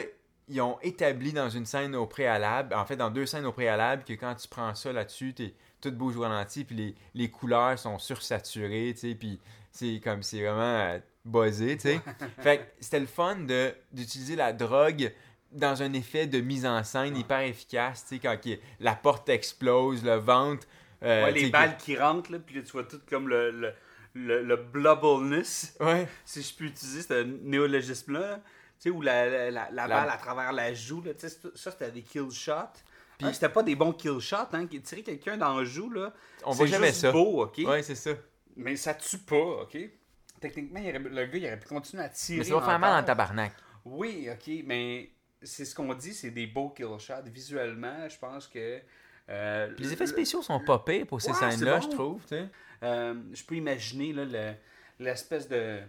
ils 0.47 0.61
ont 0.61 0.77
établi 0.81 1.33
dans 1.33 1.49
une 1.49 1.65
scène 1.65 1.95
au 1.95 2.05
préalable, 2.05 2.73
en 2.75 2.85
fait 2.85 2.95
dans 2.95 3.09
deux 3.09 3.25
scènes 3.25 3.45
au 3.45 3.51
préalable, 3.51 4.03
que 4.03 4.13
quand 4.13 4.35
tu 4.35 4.47
prends 4.47 4.75
ça 4.75 4.91
là-dessus, 4.93 5.33
t'es 5.33 5.53
tout 5.81 5.91
bouge 5.91 6.17
au 6.17 6.21
ralenti, 6.21 6.63
puis 6.63 6.75
les, 6.75 6.95
les 7.13 7.29
couleurs 7.31 7.77
sont 7.79 7.97
sursaturées, 7.99 8.91
tu 8.93 9.09
sais, 9.09 9.15
puis 9.15 9.39
c'est 9.71 9.99
comme, 10.03 10.23
c'est 10.23 10.39
vraiment 10.41 10.61
euh, 10.61 10.99
buzzé, 11.25 11.75
tu 11.77 11.81
sais. 11.89 12.01
fait 12.41 12.57
que 12.59 12.63
c'était 12.79 12.99
le 12.99 13.05
fun 13.07 13.35
de, 13.37 13.73
d'utiliser 13.91 14.35
la 14.35 14.53
drogue 14.53 15.11
dans 15.51 15.81
un 15.83 15.93
effet 15.93 16.27
de 16.27 16.39
mise 16.41 16.65
en 16.65 16.83
scène 16.83 17.15
hyper 17.17 17.39
efficace, 17.41 18.03
tu 18.07 18.15
sais, 18.15 18.19
quand 18.19 18.37
la 18.79 18.93
porte 18.95 19.29
explose, 19.29 20.03
le 20.03 20.15
ventre... 20.15 20.67
euh, 21.03 21.25
Ouais, 21.25 21.31
les 21.31 21.49
balles 21.49 21.77
qui 21.77 21.97
rentrent, 21.97 22.31
là, 22.31 22.39
puis 22.39 22.61
tu 22.63 22.71
vois 22.71 22.83
tout 22.83 22.99
comme 23.09 23.29
le, 23.29 23.51
le, 23.51 23.73
le, 24.13 24.43
que- 25.77 25.83
Ouais. 25.83 26.07
si 26.23 26.41
je 26.41 26.53
peux 26.55 26.65
utiliser 26.65 27.01
ce 27.01 27.23
néologisme-là, 27.23 28.39
sais, 28.85 28.95
où 28.95 29.01
la, 29.01 29.29
la, 29.29 29.51
la, 29.51 29.71
la 29.71 29.87
balle 29.87 30.09
à 30.09 30.17
travers 30.17 30.51
la 30.53 30.73
joue, 30.73 31.01
là, 31.01 31.13
tu 31.13 31.21
sais, 31.21 31.29
c'est- 31.29 31.55
ça, 31.57 31.71
c'était 31.71 31.91
des 31.91 32.01
kill 32.01 32.31
shots. 32.31 32.53
Puis- 33.17 33.27
Hein, 33.27 33.33
c'était 33.33 33.49
pas 33.49 33.63
des 33.63 33.75
bons 33.75 33.93
kill 33.93 34.19
shots, 34.19 34.35
hein, 34.53 34.67
qui 34.67 34.81
tirer 34.81 35.01
quelqu'un 35.03 35.37
dans 35.37 35.57
la 35.57 35.63
joue, 35.65 35.89
là. 35.89 36.13
On 36.43 36.51
c'est 36.51 36.57
voit 36.57 36.65
jamais 36.67 36.91
ça. 36.91 37.11
beau, 37.11 37.43
ok? 37.43 37.59
Ouais, 37.65 37.81
c'est 37.83 37.95
ça. 37.95 38.11
Mais 38.57 38.75
ça 38.75 38.93
tue 38.93 39.19
pas, 39.19 39.35
ok? 39.63 39.77
Techniquement, 40.41 40.79
il 40.81 40.89
aurait- 40.89 40.99
le 40.99 41.25
gars, 41.25 41.37
il 41.37 41.45
aurait 41.45 41.59
pu 41.59 41.67
continuer 41.67 42.03
à 42.03 42.09
tirer. 42.09 42.39
Mais 42.39 42.43
ça 42.43 42.55
va 42.55 42.61
faire 42.61 42.79
mal 42.79 43.01
en 43.01 43.05
tabarnak. 43.05 43.53
Oui, 43.85 44.27
ok, 44.31 44.63
mais 44.65 45.11
c'est 45.41 45.63
ce 45.63 45.73
qu'on 45.73 45.93
dit, 45.93 46.13
c'est 46.13 46.31
des 46.31 46.45
beaux 46.47 46.69
kill 46.71 46.87
shots. 46.99 47.23
Visuellement, 47.25 48.07
je 48.09 48.17
pense 48.17 48.47
que. 48.47 48.79
euh, 49.29 49.73
les 49.79 49.91
effets 49.93 50.03
le- 50.03 50.09
spéciaux 50.11 50.41
sont 50.43 50.59
pas 50.59 50.79
pires 50.79 51.07
pour 51.07 51.19
ces 51.21 51.31
Ouais, 51.31 51.51
scènes-là, 51.51 51.77
bon. 51.77 51.81
je 51.81 51.89
trouve, 51.95 52.21
tu 52.23 52.27
sais. 52.35 52.47
Euh, 52.83 53.15
je 53.33 53.43
peux 53.43 53.55
imaginer 53.55 54.13
là, 54.13 54.25
le- 54.25 54.53
l'espèce 55.03 55.47
de. 55.47 55.79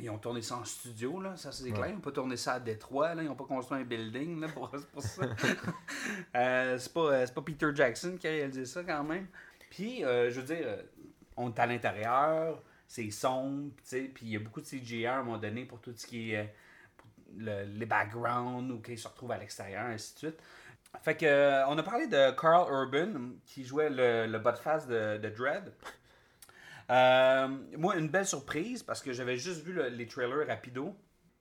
Ils 0.00 0.10
ont 0.10 0.18
tourné 0.18 0.42
ça 0.42 0.56
en 0.56 0.64
studio, 0.64 1.20
là, 1.20 1.36
ça 1.36 1.52
c'est 1.52 1.70
clair. 1.70 1.88
Ils 1.88 1.94
n'ont 1.94 2.00
pas 2.00 2.10
tourné 2.12 2.36
ça 2.36 2.54
à 2.54 2.60
Détroit, 2.60 3.14
là. 3.14 3.22
ils 3.22 3.28
n'ont 3.28 3.36
pas 3.36 3.44
construit 3.44 3.78
un 3.78 3.84
building 3.84 4.40
là, 4.40 4.48
pour, 4.48 4.70
pour 4.92 5.02
ça. 5.02 5.22
Euh, 6.34 6.78
c'est 6.78 6.92
pas, 6.92 7.00
euh, 7.12 7.26
pas 7.26 7.42
Peter 7.42 7.68
Jackson 7.74 8.16
qui 8.18 8.26
a 8.26 8.30
réalisé 8.30 8.64
ça 8.64 8.82
quand 8.82 9.04
même. 9.04 9.26
Puis, 9.70 10.04
euh, 10.04 10.30
je 10.30 10.40
veux 10.40 10.46
dire, 10.54 10.66
on 11.36 11.50
est 11.52 11.58
à 11.58 11.66
l'intérieur, 11.66 12.60
c'est 12.88 13.10
sombre, 13.10 13.70
tu 13.76 13.82
sais, 13.84 14.00
puis 14.12 14.26
il 14.26 14.32
y 14.32 14.36
a 14.36 14.38
beaucoup 14.40 14.60
de 14.60 14.66
CGI 14.66 15.06
à 15.06 15.18
un 15.18 15.22
moment 15.22 15.38
donné 15.38 15.64
pour 15.64 15.80
tout 15.80 15.92
ce 15.96 16.06
qui 16.06 16.32
est 16.32 16.38
euh, 16.38 16.44
le- 17.36 17.78
les 17.78 17.86
backgrounds 17.86 18.70
ou 18.72 18.80
qu'ils 18.80 18.98
se 18.98 19.06
retrouvent 19.08 19.32
à 19.32 19.38
l'extérieur, 19.38 19.84
ainsi 19.86 20.14
de 20.14 20.18
suite. 20.18 20.40
Fait 21.02 21.16
que, 21.16 21.66
on 21.68 21.78
a 21.78 21.82
parlé 21.82 22.06
de 22.06 22.30
Carl 22.38 22.70
Urban 22.70 23.30
qui 23.46 23.64
jouait 23.64 23.88
le, 23.90 24.26
le 24.26 24.38
Buttface 24.38 24.86
de, 24.86 25.18
de 25.18 25.28
Dread. 25.30 25.72
Euh, 26.92 27.48
moi, 27.78 27.96
une 27.96 28.08
belle 28.08 28.26
surprise 28.26 28.82
parce 28.82 29.00
que 29.02 29.12
j'avais 29.12 29.38
juste 29.38 29.64
vu 29.64 29.72
le- 29.72 29.88
les 29.88 30.06
trailers 30.06 30.46
rapido 30.46 30.94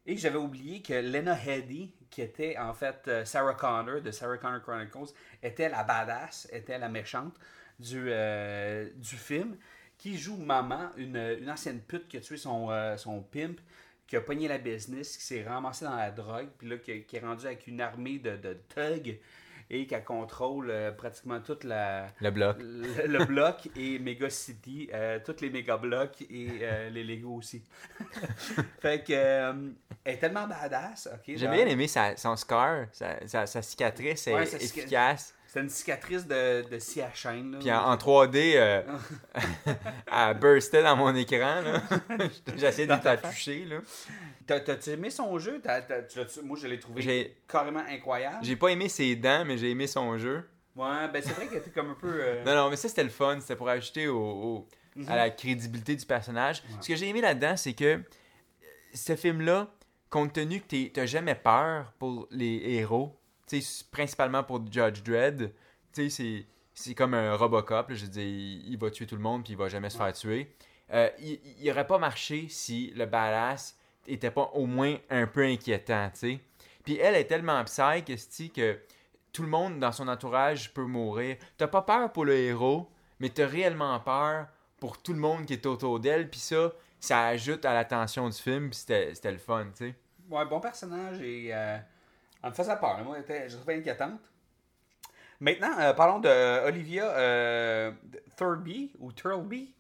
et 0.05 0.15
j'avais 0.15 0.37
oublié 0.37 0.81
que 0.81 0.93
Lena 0.93 1.37
Headey, 1.37 1.93
qui 2.09 2.21
était 2.21 2.57
en 2.57 2.73
fait 2.73 3.03
euh, 3.07 3.25
Sarah 3.25 3.55
Connor 3.55 4.01
de 4.01 4.11
Sarah 4.11 4.37
Connor 4.37 4.61
Chronicles, 4.61 5.13
était 5.43 5.67
la 5.67 5.83
badass, 5.83 6.47
était 6.53 6.77
la 6.77 6.87
méchante 6.87 7.35
du, 7.79 8.05
euh, 8.11 8.89
film, 9.03 9.57
qui 9.97 10.17
joue 10.17 10.37
maman, 10.37 10.91
une, 10.95 11.49
ancienne 11.49 11.81
pute 11.81 12.07
qui 12.07 12.17
a 12.17 12.21
tué 12.21 12.37
son, 12.37 13.25
pimp, 13.31 13.59
qui 14.07 14.15
a 14.15 14.21
pogné 14.21 14.47
la 14.47 14.57
business, 14.57 15.17
qui 15.17 15.23
s'est 15.23 15.43
ramassé 15.43 15.85
dans 15.85 15.95
la 15.95 16.11
drogue, 16.11 16.49
puis 16.57 16.69
là, 16.69 16.77
qui, 16.77 16.91
est 16.91 17.19
rendu 17.19 17.45
avec 17.45 17.67
une 17.67 17.81
armée 17.81 18.19
de 18.19 18.57
thugs 18.73 19.19
et 19.73 19.87
qui 19.87 19.95
contrôle 20.03 20.69
euh, 20.69 20.91
pratiquement 20.91 21.39
toute 21.39 21.63
la, 21.63 22.07
Le 22.19 22.29
bloc. 22.29 22.57
le, 22.59 23.07
le 23.07 23.25
bloc 23.25 23.69
et 23.77 23.99
Mega 23.99 24.29
City, 24.29 24.89
euh, 24.93 25.17
tous 25.25 25.39
les 25.39 25.49
méga 25.49 25.77
blocs 25.77 26.21
et 26.29 26.59
euh, 26.61 26.89
les 26.89 27.05
Lego 27.05 27.35
aussi. 27.37 27.63
fait 28.81 29.01
que 29.03 29.13
elle 30.03 30.13
est 30.13 30.17
tellement 30.17 30.45
badass, 30.45 31.07
ok. 31.13 31.35
J'ai 31.37 31.47
bien 31.47 31.65
aimé 31.65 31.87
sa, 31.87 32.17
son 32.17 32.35
scar, 32.35 32.87
sa, 32.91 33.25
sa, 33.25 33.45
sa 33.45 33.61
cicatrice 33.61 34.27
est 34.27 34.35
Ouais, 34.35 34.55
efficace. 34.55 35.33
C'est 35.53 35.59
une 35.59 35.67
cicatrice 35.69 36.25
de, 36.25 36.61
de 36.69 36.79
scie 36.79 37.01
à 37.01 37.11
chaîne. 37.13 37.51
Là, 37.51 37.57
Puis 37.59 37.69
en, 37.73 37.83
en 37.91 37.95
3D, 37.97 38.53
euh, 38.55 38.81
elle 40.09 40.37
burstait 40.39 40.81
dans 40.81 40.95
mon 40.95 41.13
écran. 41.13 41.61
essayé 42.57 42.87
de 42.87 42.93
la 43.03 43.17
toucher. 43.17 43.65
Là. 43.65 43.79
T'as- 44.47 44.61
T'as-tu 44.61 44.91
aimé 44.91 45.09
son 45.09 45.37
jeu? 45.39 45.61
Tu 45.61 46.41
moi, 46.43 46.57
je 46.61 46.67
l'ai 46.67 46.79
trouvé 46.79 47.35
carrément 47.49 47.83
incroyable. 47.89 48.37
J'ai 48.43 48.55
pas 48.55 48.69
aimé 48.69 48.87
ses 48.87 49.13
dents, 49.17 49.43
mais 49.45 49.57
j'ai 49.57 49.71
aimé 49.71 49.87
son 49.87 50.17
jeu. 50.17 50.47
Ouais, 50.73 51.09
ben 51.11 51.21
c'est 51.21 51.33
vrai 51.33 51.47
qu'elle 51.47 51.57
était 51.57 51.71
comme 51.71 51.89
un 51.91 51.95
peu. 51.99 52.07
euh, 52.09 52.45
Non, 52.45 52.55
non, 52.55 52.69
mais 52.69 52.77
ça 52.77 52.87
c'était 52.87 53.03
le 53.03 53.09
fun. 53.09 53.37
C'était 53.41 53.57
pour 53.57 53.67
ajouter 53.67 54.07
au, 54.07 54.19
au- 54.21 54.67
Mhm. 54.95 55.09
à 55.09 55.15
la 55.17 55.29
crédibilité 55.29 55.95
du 55.97 56.05
personnage. 56.05 56.63
Ce 56.81 56.87
que 56.87 56.95
j'ai 56.95 57.07
aimé 57.09 57.19
là-dedans, 57.21 57.55
c'est 57.57 57.73
que 57.73 57.85
euh, 57.95 57.97
ce 58.93 59.15
film-là, 59.17 59.67
compte 60.09 60.31
tenu 60.33 60.59
que 60.61 60.87
t'as 60.87 61.05
jamais 61.05 61.35
peur 61.35 61.91
pour 61.99 62.27
les 62.31 62.61
héros, 62.65 63.17
principalement 63.91 64.43
pour 64.43 64.61
Judge 64.71 65.01
Dredd, 65.03 65.51
c'est- 65.91 66.45
c'est 66.73 66.93
comme 66.95 67.13
un 67.13 67.35
Robocop. 67.35 67.91
je 67.93 68.05
dire, 68.05 68.23
il, 68.23 68.77
va 68.77 68.89
tuer 68.91 69.05
tout 69.05 69.15
le 69.15 69.21
monde 69.21 69.43
puis 69.43 69.53
il 69.53 69.57
va 69.57 69.67
jamais 69.67 69.89
se 69.89 69.97
faire 69.97 70.13
tuer. 70.13 70.53
Euh, 70.93 71.09
il, 71.19 71.39
il 71.59 71.69
aurait 71.71 71.87
pas 71.87 71.97
marché 71.97 72.47
si 72.49 72.91
le 72.95 73.05
badass 73.05 73.77
était 74.07 74.31
pas 74.31 74.49
au 74.53 74.65
moins 74.65 74.97
un 75.09 75.27
peu 75.27 75.43
inquiétant, 75.43 76.09
tu 76.13 76.19
sais. 76.19 76.39
Puis 76.83 76.97
elle 76.97 77.15
est 77.15 77.25
tellement 77.25 77.63
psy 77.65 78.49
que 78.49 78.79
tout 79.31 79.43
le 79.43 79.47
monde 79.49 79.79
dans 79.79 79.91
son 79.91 80.07
entourage 80.07 80.73
peut 80.73 80.83
mourir. 80.85 81.37
T'as 81.57 81.67
pas 81.67 81.81
peur 81.83 82.11
pour 82.11 82.25
le 82.25 82.35
héros, 82.35 82.89
mais 83.19 83.29
t'as 83.29 83.47
réellement 83.47 83.99
peur 83.99 84.47
pour 84.79 85.01
tout 85.01 85.13
le 85.13 85.19
monde 85.19 85.45
qui 85.45 85.53
est 85.53 85.65
autour 85.65 85.99
d'elle. 85.99 86.29
Puis 86.29 86.39
ça, 86.39 86.73
ça 86.99 87.27
ajoute 87.27 87.63
à 87.65 87.73
la 87.73 87.85
tension 87.85 88.27
du 88.27 88.37
film. 88.37 88.69
Puis 88.69 88.79
c'était 88.79 89.13
c'était 89.13 89.31
le 89.31 89.37
fun, 89.37 89.65
tu 89.77 89.85
sais. 89.89 89.95
Ouais, 90.29 90.45
bon 90.45 90.59
personnage 90.59 91.21
et 91.21 91.51
euh, 91.53 91.77
elle 92.43 92.49
me 92.49 92.55
faisait 92.55 92.75
peur. 92.77 92.99
Moi, 93.03 93.15
elle 93.17 93.23
était- 93.23 93.49
je 93.49 93.55
trouvais 93.57 93.75
inquiétante. 93.77 94.19
Maintenant, 95.39 95.71
euh, 95.79 95.93
parlons 95.93 96.19
de 96.19 96.67
Olivia 96.67 97.05
euh, 97.05 97.91
Thurby 98.37 98.91
ou 98.99 99.11
Turlby, 99.11 99.73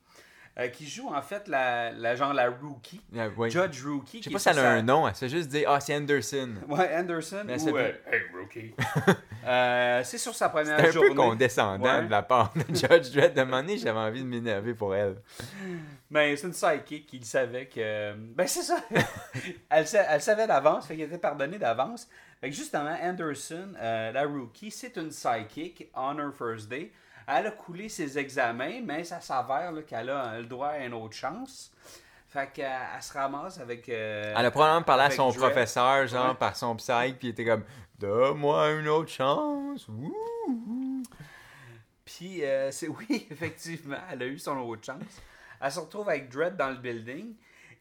euh, 0.59 0.67
qui 0.69 0.87
joue 0.87 1.07
en 1.13 1.21
fait 1.21 1.47
la, 1.47 1.91
la 1.91 2.15
genre 2.15 2.33
la 2.33 2.49
rookie, 2.49 2.99
Euh, 3.15 3.29
ouais. 3.37 3.49
Judge 3.51 3.85
Rookie. 3.85 4.19
Je 4.19 4.23
sais 4.25 4.29
pas 4.31 4.39
si 4.39 4.49
elle 4.49 4.57
a 4.59 4.71
un 4.71 4.81
nom. 4.81 5.07
Elle 5.07 5.15
se 5.15 5.27
juste 5.27 5.49
dire 5.49 5.69
Ah, 5.71 5.79
c'est 5.79 5.95
Anderson. 5.95 6.49
Ouais, 6.67 6.89
Anderson 6.97 7.43
Mais 7.45 7.61
ou 7.61 7.77
euh, 7.77 7.91
Hey 8.11 8.21
Rookie. 8.39 8.73
Euh, 9.43 10.03
c'est 10.03 10.19
sur 10.19 10.35
sa 10.35 10.49
première 10.49 10.79
C'est 10.79 10.89
un 10.89 10.91
journée. 10.91 11.09
peu 11.09 11.15
condescendant 11.15 11.83
Ouais. 11.97 12.05
de 12.05 12.11
la 12.11 12.21
part 12.21 12.53
de 12.53 12.61
Judge 12.75 13.09
Dredd. 13.11 13.33
De 13.33 13.41
moment 13.41 13.63
j'avais 13.75 13.97
envie 13.97 14.21
de 14.21 14.27
m'énerver 14.27 14.75
pour 14.75 14.93
elle. 14.93 15.15
Ben, 16.11 16.37
c'est 16.37 16.45
une 16.45 16.53
sidekick 16.53 17.07
qui 17.07 17.23
savait 17.25 17.65
que. 17.65 18.13
Ben, 18.13 18.45
c'est 18.45 18.61
ça. 18.61 18.77
elle, 19.71 19.85
elle 20.09 20.21
savait 20.21 20.45
d'avance, 20.45 20.85
fait 20.85 20.95
qu'elle 20.95 21.07
était 21.07 21.17
pardonnée 21.17 21.57
d'avance. 21.57 22.07
Fait 22.41 22.49
que 22.49 22.55
justement, 22.55 22.97
Anderson, 23.01 23.73
euh, 23.79 24.11
la 24.11 24.23
rookie, 24.25 24.71
c'est 24.71 24.97
une 24.97 25.11
on 25.95 26.17
her 26.17 26.31
first 26.35 26.67
day. 26.69 26.91
Elle 27.27 27.47
a 27.47 27.51
coulé 27.51 27.87
ses 27.87 28.17
examens, 28.17 28.81
mais 28.83 29.03
ça 29.03 29.21
s'avère 29.21 29.71
qu'elle 29.85 30.09
a 30.09 30.39
le 30.39 30.45
droit 30.47 30.69
à 30.69 30.79
une 30.79 30.93
autre 30.95 31.13
chance. 31.15 31.71
Fait 32.27 32.51
qu'elle 32.51 32.65
elle 32.95 33.03
se 33.03 33.13
ramasse 33.13 33.59
avec. 33.59 33.87
euh, 33.89 34.33
Elle 34.35 34.45
a 34.45 34.51
probablement 34.51 34.81
parlé 34.83 35.03
à 35.03 35.11
son 35.11 35.29
Dredd. 35.29 35.39
professeur, 35.39 36.07
genre, 36.07 36.29
Ouais. 36.29 36.35
par 36.35 36.55
son 36.55 36.75
psych, 36.77 37.19
puis 37.19 37.27
il 37.27 37.31
était 37.31 37.45
comme 37.45 37.63
Donne-moi 37.99 38.71
une 38.71 38.87
autre 38.87 39.09
chance. 39.11 39.85
Puis, 42.05 42.43
euh, 42.43 42.71
c'est 42.71 42.87
oui, 43.09 43.27
effectivement, 43.29 43.97
elle 44.11 44.23
a 44.23 44.25
eu 44.25 44.39
son 44.39 44.57
autre 44.57 44.83
chance. 44.83 45.03
Elle 45.61 45.71
se 45.71 45.79
retrouve 45.79 46.09
avec 46.09 46.29
Dredd 46.29 46.57
dans 46.57 46.69
le 46.69 46.77
building. 46.77 47.35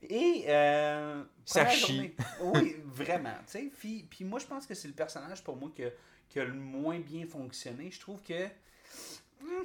Et. 0.09 0.45
Euh, 0.49 1.23
Ça 1.45 1.69
chie. 1.69 2.13
Oui, 2.41 2.77
vraiment. 2.85 3.35
tu 3.47 3.53
sais. 3.53 3.71
Puis, 3.79 4.07
puis 4.09 4.25
moi, 4.25 4.39
je 4.39 4.47
pense 4.47 4.67
que 4.67 4.75
c'est 4.75 4.89
le 4.89 4.95
personnage 4.95 5.43
pour 5.45 5.57
moi 5.57 5.71
qui 5.75 5.85
a, 5.85 5.91
qui 6.29 6.41
a 6.41 6.45
le 6.45 6.55
moins 6.55 6.99
bien 6.99 7.27
fonctionné. 7.27 7.91
Je 7.91 8.01
trouve 8.01 8.23
que. 8.23 8.47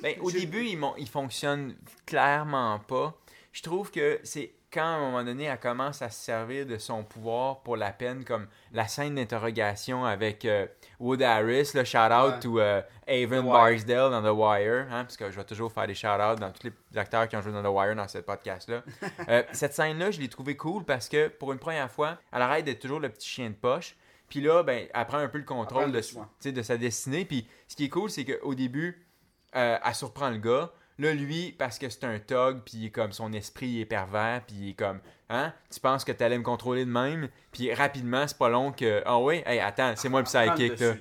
Ben, 0.02 0.18
au 0.22 0.32
début, 0.32 0.66
il, 0.66 0.80
il 0.98 1.10
fonctionne 1.10 1.76
clairement 2.06 2.80
pas. 2.80 3.18
Je 3.56 3.62
trouve 3.62 3.90
que 3.90 4.20
c'est 4.24 4.52
quand, 4.70 4.82
à 4.82 4.98
un 4.98 5.00
moment 5.00 5.24
donné, 5.24 5.46
elle 5.46 5.58
commence 5.58 6.02
à 6.02 6.10
se 6.10 6.22
servir 6.22 6.66
de 6.66 6.78
son 6.78 7.06
pouvoir 7.06 7.62
pour 7.62 7.78
la 7.78 7.94
peine, 7.94 8.26
comme 8.26 8.48
la 8.74 8.86
scène 8.86 9.16
d'interrogation 9.16 10.04
avec 10.04 10.44
euh, 10.44 10.68
Wood 11.00 11.22
Harris, 11.22 11.72
le 11.74 11.86
shout-out 11.86 12.34
Ouais. 12.34 12.40
to 12.42 12.60
euh, 12.60 12.82
Avon. 13.08 13.50
Barsdale 13.50 14.12
dans 14.12 14.22
The 14.22 14.38
Wire, 14.38 14.88
hein, 14.92 15.06
parce 15.06 15.16
que 15.16 15.32
je 15.32 15.38
vais 15.38 15.46
toujours 15.46 15.72
faire 15.72 15.88
des 15.88 15.96
shout-outs 15.96 16.36
dans 16.38 16.52
tous 16.52 16.68
les 16.68 16.98
acteurs 17.00 17.30
qui 17.30 17.38
ont 17.38 17.42
joué 17.42 17.54
dans 17.54 17.64
The 17.64 17.74
Wire 17.74 17.96
dans 17.96 18.10
ce 18.10 18.18
podcast-là. 18.18 18.84
Euh, 19.30 19.44
cette 19.54 19.74
scène-là, 19.74 20.12
je 20.12 20.20
l'ai 20.20 20.28
trouvée 20.28 20.58
cool 20.58 20.84
parce 20.84 21.08
que, 21.08 21.30
pour 21.30 21.54
une 21.54 21.60
première 21.60 21.90
fois, 21.90 22.18
elle 22.34 22.42
arrête 22.42 22.66
d'être 22.66 22.82
toujours 22.82 23.00
le 23.00 23.08
petit 23.08 23.30
chien 23.30 23.50
de 23.50 23.56
poche. 23.56 23.96
Puis 24.28 24.42
là, 24.42 24.64
ben, 24.64 24.86
elle 24.94 25.06
prend 25.06 25.18
un 25.20 25.30
peu 25.30 25.38
le 25.38 25.46
contrôle 25.46 25.94
de, 25.94 26.52
de 26.52 26.62
sa 26.62 26.78
destinée. 26.78 27.24
Puis 27.24 27.48
ce 27.70 27.78
qui 27.78 27.86
est 27.86 27.90
cool, 27.90 28.10
c'est 28.10 28.26
qu'au 28.26 28.54
début, 28.54 29.08
euh, 29.56 29.78
elle 29.84 29.96
surprend 29.96 30.30
le 30.30 30.38
gars. 30.38 30.74
Là, 30.98 31.14
lui, 31.14 31.52
parce 31.58 31.78
que 31.78 31.90
c'est 31.90 32.06
un 32.06 32.20
thug, 32.20 32.62
puis 32.64 32.74
il 32.78 32.86
est 32.86 32.90
comme 32.90 33.12
son 33.12 33.34
esprit 33.34 33.68
il 33.68 33.82
est 33.82 33.86
pervers, 33.86 34.42
puis 34.48 34.56
il 34.58 34.70
est 34.70 34.74
comme, 34.76 35.00
hein, 35.30 35.54
tu 35.70 35.80
penses 35.82 36.06
que 36.06 36.14
t'allais 36.14 36.38
me 36.38 36.44
contrôler 36.44 36.86
de 36.86 36.90
même, 36.92 37.28
puis 37.52 37.74
rapidement, 37.74 38.26
c'est 38.28 38.38
pas 38.38 38.48
long 38.48 38.72
que, 38.72 39.04
ah 39.06 39.20
ouais, 39.20 39.44
hey, 39.46 39.60
attends, 39.60 39.94
c'est 39.98 40.08
moi 40.08 40.22
le 40.22 40.26
psychic, 40.26 40.80
là. 40.80 40.94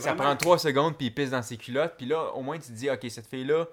ça 0.00 0.10
vraiment- 0.14 0.24
prend 0.24 0.36
trois 0.36 0.58
secondes, 0.58 0.96
puis 0.96 1.06
il 1.06 1.14
pisse 1.14 1.30
dans 1.30 1.42
ses 1.42 1.56
culottes, 1.56 1.94
puis 1.96 2.06
là, 2.06 2.32
au 2.34 2.42
moins, 2.42 2.58
tu 2.58 2.66
te 2.68 2.72
dis, 2.72 2.90
ok, 2.90 3.06
cette 3.08 3.28
fille-là, 3.28 3.66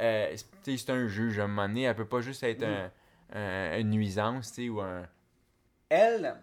euh, 0.00 0.32
c'est- 0.36 0.44
tu 0.64 0.76
sais, 0.76 0.84
c'est 0.86 0.92
un 0.92 1.06
juge, 1.06 1.38
à 1.38 1.44
un 1.44 1.46
moment 1.48 1.68
donné, 1.68 1.82
elle 1.82 1.94
peut 1.94 2.04
pas 2.08 2.20
juste 2.20 2.42
être 2.42 2.62
Mm. 2.66 2.90
un- 3.34 3.38
un- 3.38 3.78
une 3.78 3.90
nuisance, 3.90 4.48
tu 4.52 4.62
sais, 4.64 4.68
ou 4.68 4.80
un... 4.80 5.06
Elle, 5.88 6.34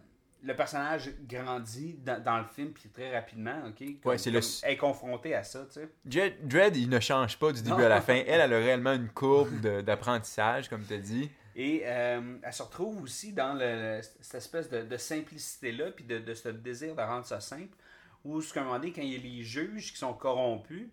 le 0.45 0.55
personnage 0.55 1.09
grandit 1.27 1.95
dans, 2.03 2.21
dans 2.23 2.37
le 2.37 2.45
film, 2.45 2.71
puis 2.71 2.87
très 2.89 3.13
rapidement, 3.13 3.63
ok? 3.67 3.77
Comme- 4.01 4.11
Ouais, 4.11 4.17
c'est 4.19 4.29
le- 4.31 4.39
est 4.63 4.77
confrontée 4.77 5.33
à 5.33 5.43
ça, 5.43 5.65
tu 5.65 5.73
sais. 5.79 5.89
Dredd, 6.05 6.47
Dredd, 6.47 6.75
il 6.77 6.87
ne 6.89 6.99
change 6.99 7.37
pas 7.39 7.51
du 7.51 7.61
début 7.63 7.71
Non. 7.77 7.85
à 7.85 7.89
la 7.89 8.01
fin. 8.01 8.13
Elle, 8.27 8.41
elle 8.41 8.53
a 8.53 8.57
réellement 8.59 8.93
une 8.93 9.09
courbe 9.09 9.59
d'apprentissage, 9.81 10.69
comme 10.69 10.85
tu 10.85 10.93
as 10.93 10.97
dit. 10.99 11.29
Et 11.57 11.81
euh, 11.85 12.37
elle 12.43 12.53
se 12.53 12.61
retrouve 12.63 13.01
aussi 13.01 13.31
dans 13.33 13.53
le- 13.53 14.01
cette 14.21 14.35
espèce 14.35 14.69
de, 14.69 14.83
de 14.83 14.97
simplicité-là, 14.97 15.91
puis 15.91 16.03
de, 16.05 16.19
de 16.19 16.33
ce 16.33 16.49
désir 16.49 16.95
de 16.95 17.01
rendre 17.01 17.25
ça 17.25 17.39
simple, 17.39 17.75
où, 18.23 18.41
ce 18.41 18.53
qu'à 18.53 18.61
un 18.61 18.63
moment 18.65 18.77
donné, 18.77 18.91
quand 18.91 19.01
il 19.01 19.13
y 19.13 19.15
a 19.15 19.19
les 19.19 19.41
juges 19.43 19.91
qui 19.93 19.97
sont 19.97 20.13
corrompus, 20.13 20.87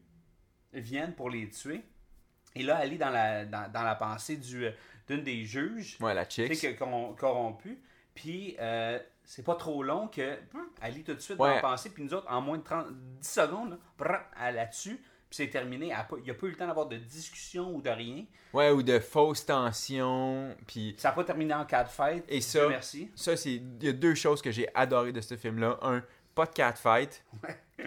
viennent 0.73 1.15
pour 1.15 1.31
les 1.31 1.49
tuer. 1.51 1.83
Et 2.55 2.63
là, 2.63 2.81
elle 2.83 2.93
est 2.93 2.99
dans 2.99 3.11
la, 3.11 3.45
dans, 3.45 3.71
dans 3.73 3.83
la 3.83 3.95
pensée 3.95 4.37
du, 4.37 4.67
d'une 5.09 5.23
des 5.23 5.45
juges, 5.45 5.97
Ouais, 6.01 6.15
la 6.15 6.29
chick. 6.29 6.49
que- 6.49 6.79
corrom- 6.79 7.15
corrompue. 7.17 7.79
Puis, 8.15 8.57
euh, 8.61 8.99
c'est 9.25 9.45
pas 9.45 9.55
trop 9.55 9.83
long 9.83 10.09
que 10.09 10.37
elle 10.83 10.95
lit 10.95 11.05
tout 11.05 11.15
de 11.15 11.21
suite 11.21 11.39
Ouais. 11.39 11.49
dans 11.49 11.55
la 11.57 11.61
pensée, 11.61 11.91
puis 11.91 12.03
nous 12.03 12.13
autres, 12.15 12.31
en 12.31 12.41
moins 12.41 12.59
de 12.59 12.63
30, 12.63 12.87
10 13.21 13.29
secondes, 13.29 13.79
là, 14.01 14.67
tue, 14.67 14.97
puis 14.97 15.05
c'est 15.31 15.49
terminé. 15.49 15.87
Il 16.19 16.23
n'y 16.25 16.31
a 16.31 16.35
pas 16.35 16.47
eu 16.47 16.51
le 16.51 16.57
temps 16.57 16.67
d'avoir 16.67 16.87
de 16.87 16.97
discussion 16.97 17.75
ou 17.75 17.81
de 17.81 17.89
rien. 17.89 18.25
Ouais, 18.53 18.71
ou 18.71 18.83
de 18.83 18.99
fausses 18.99 19.47
tensions. 19.47 20.55
Puis 20.67 20.95
Ça 20.99 21.09
n'a 21.09 21.15
pas 21.15 21.25
terminé 21.25 21.55
en 21.55 21.65
cas 21.65 21.85
de 21.85 21.89
fête. 21.89 22.25
Et 22.29 22.41
ça- 22.43 22.69
merci. 22.69 23.11
ça, 23.15 23.37
c'est. 23.37 23.55
Il 23.55 23.83
y 23.85 23.89
a 23.89 23.93
deux 23.93 24.15
choses 24.15 24.43
que 24.43 24.51
j'ai 24.51 24.69
adoré 24.75 25.13
de 25.13 25.21
ce 25.23 25.37
film-là. 25.37 25.79
Un, 25.83 26.03
pas 26.35 26.45
de 26.47 26.53
catfight. 26.53 27.25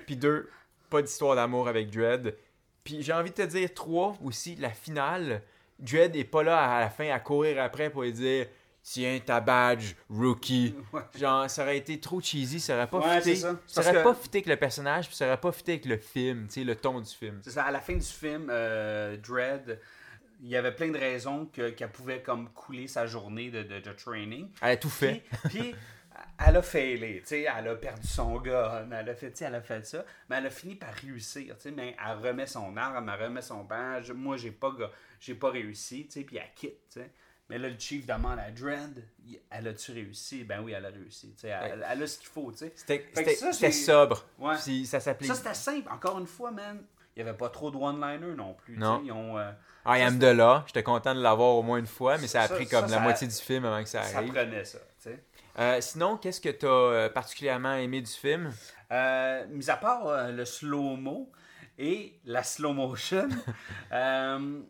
Puis 0.08 0.15
deux, 0.17 0.50
pas 0.89 1.01
d'histoire 1.03 1.36
d'amour 1.36 1.67
avec 1.67 1.91
Dredd. 1.91 2.36
Puis 2.84 3.01
j'ai 3.03 3.13
envie 3.13 3.29
de 3.32 3.36
te 3.36 3.41
dire, 3.44 3.74
trois, 3.74 4.15
aussi, 4.24 4.55
la 4.55 4.70
finale. 4.72 5.41
Dredd 5.79 6.15
est 6.15 6.24
pas 6.24 6.41
là 6.44 6.77
à 6.77 6.79
la 6.79 6.89
fin 6.89 7.10
à 7.10 7.20
courir 7.20 7.62
après 7.62 7.89
pour 7.89 8.03
lui 8.03 8.13
dire 8.13 8.48
Tiens 8.88 9.20
ta 9.25 9.39
badge, 9.42 9.94
rookie. 10.12 10.75
Ouais. 10.94 11.01
Genre, 11.18 11.50
ça 11.50 11.63
aurait 11.63 11.77
été 11.80 12.00
trop 12.00 12.22
cheesy, 12.22 12.60
ça 12.60 12.75
aurait 12.75 12.88
pas 12.88 13.00
Ouais, 13.00 13.18
fité. 13.22 13.36
ça. 13.36 13.56
Aurait 13.77 13.94
que- 13.94 14.04
pas 14.04 14.13
fité 14.13 14.38
avec 14.38 14.46
le 14.48 14.56
personnage, 14.58 15.08
puis 15.08 15.15
ça 15.15 15.25
aurait 15.25 15.39
pas 15.42 15.51
fité 15.51 15.72
avec 15.74 15.86
le 15.86 15.98
film, 15.98 16.46
tu 16.48 16.54
sais, 16.54 16.63
le 16.63 16.75
ton 16.75 17.00
du 17.01 17.10
film. 17.12 17.39
C'est 17.44 17.50
ça, 17.51 17.63
à 17.63 17.72
la 17.72 17.80
fin 17.80 17.94
du 17.96 18.06
film, 18.06 18.48
euh, 18.51 19.18
Dread, 19.18 19.80
il 20.42 20.50
y 20.50 20.56
avait 20.56 20.72
plein 20.75 20.89
de 20.92 21.00
raisons 21.00 21.48
que- 21.48 21.72
qu'elle 21.72 21.89
pouvait 21.92 22.22
comme 22.22 22.50
couler 22.51 22.88
sa 22.88 23.08
journée 23.08 23.50
de, 23.50 23.63
de, 23.63 23.80
de 23.80 23.92
training. 23.94 24.50
Elle 24.62 24.70
a 24.72 24.77
tout 24.77 24.89
fait. 24.89 25.24
Puis, 25.50 25.50
puis, 25.50 25.75
elle 26.48 26.56
a 26.58 26.62
failé, 26.62 27.22
tu 27.22 27.30
sais, 27.30 27.48
elle 27.58 27.68
a 27.68 27.75
perdu 27.75 28.06
son 28.08 28.39
gun, 28.39 28.88
elle 28.92 29.10
a 29.10 29.15
fait, 29.15 29.32
tu 29.32 29.38
sais, 29.38 29.46
elle 29.46 29.56
a 29.56 29.62
fait 29.62 29.84
ça, 29.86 30.06
mais 30.30 30.36
elle 30.38 30.46
a 30.46 30.50
fini 30.51 30.75
par 30.75 30.94
réussir, 30.94 31.56
tu 31.58 31.63
sais, 31.63 31.72
mais 31.72 31.96
elle 32.00 32.18
remet 32.20 32.46
son 32.46 32.77
arme, 32.77 33.10
elle 33.12 33.24
remet 33.24 33.42
son 33.42 33.63
badge, 33.63 34.12
moi 34.12 34.38
j'ai 34.38 34.51
pas, 34.51 34.72
j'ai 35.20 35.34
pas 35.36 35.50
réussi, 35.50 36.06
tu 36.06 36.12
sais, 36.12 36.22
puis 36.24 36.38
elle 36.38 36.54
quitte. 36.56 37.00
Mais 37.50 37.58
là, 37.60 37.70
le 37.70 37.75
chief 37.78 38.06
demande 38.08 38.40
à 38.40 38.50
Dread, 38.50 39.04
il- 39.25 39.40
elle 39.52 39.68
a-tu 39.68 39.92
réussi? 39.92 40.44
Ben 40.44 40.62
oui, 40.64 40.72
elle 40.72 40.86
a 40.86 40.90
réussi, 40.90 41.36
elle, 41.44 41.86
elle 41.90 42.04
a 42.04 42.08
ce 42.08 42.18
qu'il 42.18 42.28
faut, 42.28 42.52
tu 42.52 42.58
sais. 42.60 42.74
C'était 42.75 43.36
ça, 43.36 43.72
sobre. 43.72 44.25
Ouais. 44.40 44.56
Puis 44.64 44.86
ça 44.88 45.00
s'appelait 45.00 45.28
Ça, 45.28 45.36
c'était 45.36 45.54
simple. 45.54 45.88
Encore 45.92 46.18
une 46.20 46.25
fois, 46.25 46.50
man, 46.52 46.84
il 47.16 47.24
n'y 47.24 47.30
avait 47.30 47.38
pas 47.38 47.50
trop 47.50 47.70
de 47.70 47.78
one-liner 47.78 48.34
non 48.36 48.54
plus. 48.56 48.78
Non. 48.78 49.02
Ils 49.06 49.12
ont, 49.12 49.38
euh, 49.38 49.52
I 49.86 50.02
am 50.02 50.18
de 50.18 50.25
là. 50.28 50.64
J'étais 50.66 50.82
content 50.82 51.14
de 51.14 51.22
l'avoir 51.22 51.56
au 51.56 51.62
moins 51.62 51.78
une 51.78 51.86
fois, 51.86 52.18
mais 52.18 52.25
ça 52.28 52.42
a 52.42 52.48
Ça- 52.48 52.56
pris 52.56 52.66
ça, 52.66 52.82
comme 52.82 52.90
la 52.90 52.98
ça- 52.98 53.04
moitié 53.04 53.28
du 53.28 53.36
film 53.36 53.66
avant 53.66 53.84
que 53.84 53.90
ça 53.90 54.02
ça 54.02 54.18
arrive. 54.18 54.34
prenait 54.34 54.66
ça. 54.66 54.80
tu 54.80 55.10
sais. 55.12 55.24
Euh, 55.60 55.80
sinon, 55.82 56.18
qu'est-ce 56.18 56.42
que 56.42 56.50
tu 56.50 56.66
as 56.68 57.10
particulièrement 57.10 57.75
aimé 57.75 58.02
du 58.02 58.12
film? 58.12 58.52
Euh, 58.92 59.46
mis 59.50 59.70
à 59.70 59.78
part 59.78 60.08
euh, 60.08 60.32
le 60.32 60.44
slow-mo 60.46 61.32
et 61.78 62.20
la 62.25 62.42
slow-motion, 62.44 63.30
euh, 63.92 64.62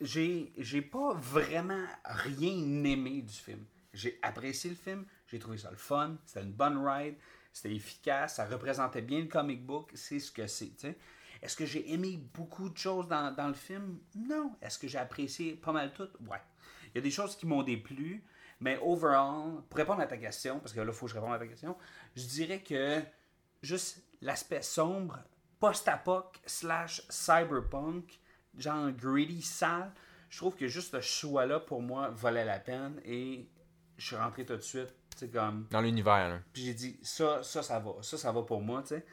j'ai 0.00 0.52
j'ai 0.58 0.82
pas 0.82 1.14
vraiment 1.14 1.86
rien 2.04 2.84
aimé 2.84 3.22
du 3.22 3.34
film. 3.34 3.64
J'ai 3.92 4.18
apprécié 4.22 4.70
le 4.70 4.76
film, 4.76 5.06
j'ai 5.28 5.38
trouvé 5.38 5.56
ça 5.58 5.70
le 5.70 5.76
fun, 5.76 6.16
c'était 6.26 6.42
une 6.42 6.52
bonne 6.52 6.84
ride, 6.84 7.14
c'était 7.52 7.74
efficace, 7.74 8.36
ça 8.36 8.44
représentait 8.44 9.02
bien 9.02 9.20
le 9.20 9.26
comic 9.26 9.64
book, 9.64 9.92
c'est 9.94 10.18
ce 10.18 10.32
que 10.32 10.46
c'est. 10.46 10.98
Est-ce 11.40 11.56
que 11.56 11.66
j'ai 11.66 11.92
aimé 11.92 12.18
beaucoup 12.34 12.70
de 12.70 12.76
choses 12.76 13.06
dans, 13.06 13.32
dans 13.32 13.48
le 13.48 13.54
film? 13.54 13.98
Non. 14.16 14.56
Est-ce 14.62 14.78
que 14.78 14.88
j'ai 14.88 14.98
apprécié 14.98 15.54
pas 15.54 15.72
mal 15.72 15.92
tout? 15.92 16.08
Ouais. 16.28 16.40
Il 16.86 16.94
y 16.94 16.98
a 16.98 17.02
des 17.02 17.10
choses 17.10 17.36
qui 17.36 17.46
m'ont 17.46 17.62
déplu, 17.62 18.24
mais 18.60 18.78
overall, 18.82 19.62
pour 19.68 19.76
répondre 19.76 20.00
à 20.00 20.06
ta 20.06 20.16
question, 20.16 20.58
parce 20.58 20.72
que 20.72 20.80
là, 20.80 20.86
il 20.88 20.92
faut 20.92 21.06
que 21.06 21.12
je 21.12 21.18
réponde 21.18 21.34
à 21.34 21.38
ta 21.38 21.46
question, 21.46 21.76
je 22.16 22.24
dirais 22.24 22.62
que 22.62 23.02
juste 23.62 24.02
l'aspect 24.22 24.62
sombre, 24.62 25.18
post-apoc 25.60 26.40
slash 26.46 27.02
cyberpunk, 27.10 28.18
genre 28.58 28.90
greedy, 28.92 29.42
sale, 29.42 29.92
je 30.30 30.38
trouve 30.38 30.56
que 30.56 30.66
juste 30.66 30.92
ce 30.92 31.00
choix-là, 31.00 31.60
pour 31.60 31.82
moi, 31.82 32.08
valait 32.10 32.44
la 32.44 32.58
peine 32.58 33.00
et 33.04 33.46
je 33.96 34.06
suis 34.06 34.16
rentré 34.16 34.44
tout 34.44 34.56
de 34.56 34.60
suite, 34.62 34.92
tu 35.16 35.28
comme... 35.28 35.66
dans 35.70 35.80
l'univers? 35.80 36.28
là? 36.28 36.38
Puis 36.52 36.64
j'ai 36.64 36.74
dit, 36.74 36.98
ça, 37.02 37.42
ça, 37.42 37.62
ça 37.62 37.78
va. 37.78 37.92
Ça, 38.02 38.16
ça 38.18 38.32
va 38.32 38.42
pour 38.42 38.60
moi, 38.60 38.82
tu 38.82 38.88
sais. 38.88 39.04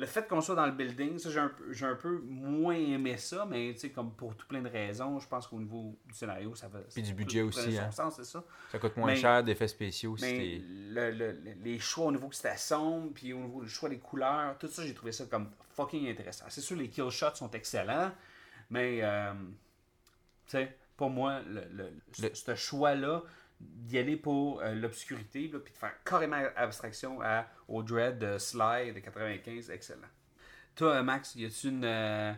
Le 0.00 0.06
fait 0.06 0.28
qu'on 0.28 0.40
soit 0.40 0.54
dans 0.54 0.66
le 0.66 0.70
building, 0.70 1.18
ça, 1.18 1.28
j'ai 1.28 1.40
un, 1.40 1.50
j'ai 1.72 1.84
un 1.84 1.96
peu 1.96 2.20
moins 2.24 2.76
aimé 2.76 3.16
ça, 3.16 3.44
mais 3.44 3.72
tu 3.74 3.80
sais, 3.80 3.90
comme 3.90 4.12
pour 4.14 4.36
tout 4.36 4.46
plein 4.46 4.62
de 4.62 4.68
raisons, 4.68 5.18
je 5.18 5.26
pense 5.26 5.48
qu'au 5.48 5.58
niveau 5.58 5.98
du 6.06 6.14
scénario, 6.14 6.54
ça 6.54 6.68
va. 6.68 6.78
Puis 6.94 7.02
du 7.02 7.12
budget 7.14 7.42
aussi, 7.42 7.76
hein. 7.76 7.90
sens, 7.90 8.14
c'est 8.14 8.24
ça. 8.24 8.44
Ça 8.70 8.78
coûte 8.78 8.96
moins 8.96 9.08
Mais- 9.08 9.16
cher 9.16 9.42
d'effets 9.42 9.66
spéciaux. 9.66 10.14
Mais 10.20 10.28
c'était- 10.30 10.64
le- 10.68 11.10
le- 11.10 11.32
le- 11.32 11.54
les 11.64 11.80
choix 11.80 12.06
au 12.06 12.12
niveau 12.12 12.28
que 12.28 12.36
c'était 12.36 12.56
sombre, 12.56 13.10
puis 13.12 13.32
au 13.32 13.38
niveau 13.40 13.60
du 13.64 13.68
choix 13.68 13.88
des 13.88 13.98
couleurs, 13.98 14.56
tout 14.58 14.68
ça, 14.68 14.84
j'ai 14.84 14.94
trouvé 14.94 15.10
ça 15.10 15.24
comme 15.26 15.50
fucking 15.74 16.08
intéressant. 16.08 16.44
C'est 16.48 16.60
sûr, 16.60 16.76
les 16.76 16.88
kill 16.88 17.10
shots 17.10 17.34
sont 17.34 17.50
excellents, 17.50 18.12
mais, 18.70 19.00
euh, 19.02 19.32
tu 20.46 20.52
sais, 20.52 20.76
pour 20.96 21.10
moi, 21.10 21.40
le, 21.48 21.62
le- 21.72 21.92
ce- 22.12 22.22
Le- 22.22 22.34
ce 22.34 22.54
choix-là 22.54 23.22
d'y 23.60 23.98
aller 23.98 24.16
pour 24.16 24.60
euh, 24.62 24.74
l'obscurité, 24.74 25.48
puis 25.48 25.72
de 25.72 25.78
faire 25.78 25.92
carrément 26.04 26.40
abstraction 26.56 27.20
à, 27.22 27.46
au 27.68 27.82
Dread 27.82 28.18
de 28.18 28.38
Sly 28.38 28.92
de 28.92 29.00
95, 29.00 29.70
excellent. 29.70 30.00
Toi, 30.76 30.94
euh, 30.96 31.02
Max, 31.02 31.34
y 31.34 31.44
a-tu 31.44 31.68
une. 31.68 31.84
euh, 31.84 32.32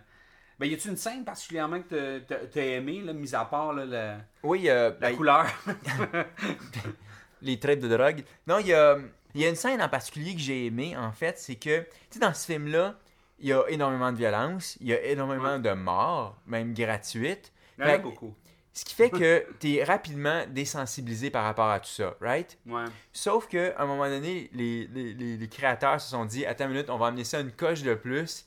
ben, 0.58 0.66
y 0.66 0.74
a-tu 0.74 0.88
une 0.88 0.96
scène 0.96 1.24
particulièrement 1.24 1.80
que 1.82 2.18
t'as- 2.20 2.60
aimé, 2.64 3.00
là, 3.02 3.12
mis 3.12 3.34
à 3.34 3.44
part 3.44 3.72
là, 3.72 3.84
la, 3.86 4.18
Oui, 4.42 4.64
la 4.64 4.90
ben, 4.90 5.16
couleur? 5.16 5.46
Les 7.42 7.58
traits 7.58 7.80
de 7.80 7.88
drogue. 7.88 8.22
Non, 8.46 8.58
il 8.58 8.66
y 8.68 8.74
a, 8.74 8.98
y 9.34 9.44
a 9.44 9.48
une 9.48 9.54
scène 9.56 9.80
en 9.80 9.88
particulier 9.88 10.34
que 10.34 10.40
j'ai 10.40 10.66
aimée, 10.66 10.94
en 10.96 11.12
fait, 11.12 11.38
c'est 11.38 11.54
que, 11.56 11.80
tu 11.80 11.86
sais, 12.10 12.18
dans 12.18 12.34
ce 12.34 12.44
film-là, 12.46 12.98
il 13.40 13.48
y 13.48 13.52
a 13.52 13.62
énormément 13.68 14.12
de 14.12 14.16
violence, 14.18 14.76
il 14.80 14.88
y 14.88 14.92
a 14.94 15.02
énormément 15.02 15.58
de 15.58 15.70
morts, 15.72 16.36
même 16.46 16.74
gratuites. 16.74 17.52
Il 17.78 17.84
y 17.84 17.88
en 17.88 17.94
a 17.94 17.98
beaucoup. 17.98 18.34
Ce 18.72 18.84
qui 18.84 18.94
fait 18.94 19.10
que 19.10 19.44
tu 19.58 19.74
es 19.76 19.84
rapidement 19.84 20.44
désensibilisé 20.48 21.30
par 21.30 21.44
rapport 21.44 21.68
à 21.70 21.80
tout 21.80 21.88
ça, 21.88 22.14
right? 22.20 22.56
Ouais. 22.66 22.84
Sauf 23.12 23.48
que 23.48 23.72
à 23.76 23.82
un 23.82 23.86
moment 23.86 24.08
donné, 24.08 24.48
les, 24.54 24.86
les- 24.92 25.14
les- 25.14 25.36
les 25.36 25.48
créateurs 25.48 26.00
se 26.00 26.10
sont 26.10 26.24
dit 26.24 26.46
Attends 26.46 26.64
une 26.66 26.72
minute, 26.72 26.90
on 26.90 26.98
va 26.98 27.06
amener 27.06 27.24
ça 27.24 27.40
une 27.40 27.50
coche 27.52 27.82
de 27.82 27.94
plus. 27.94 28.46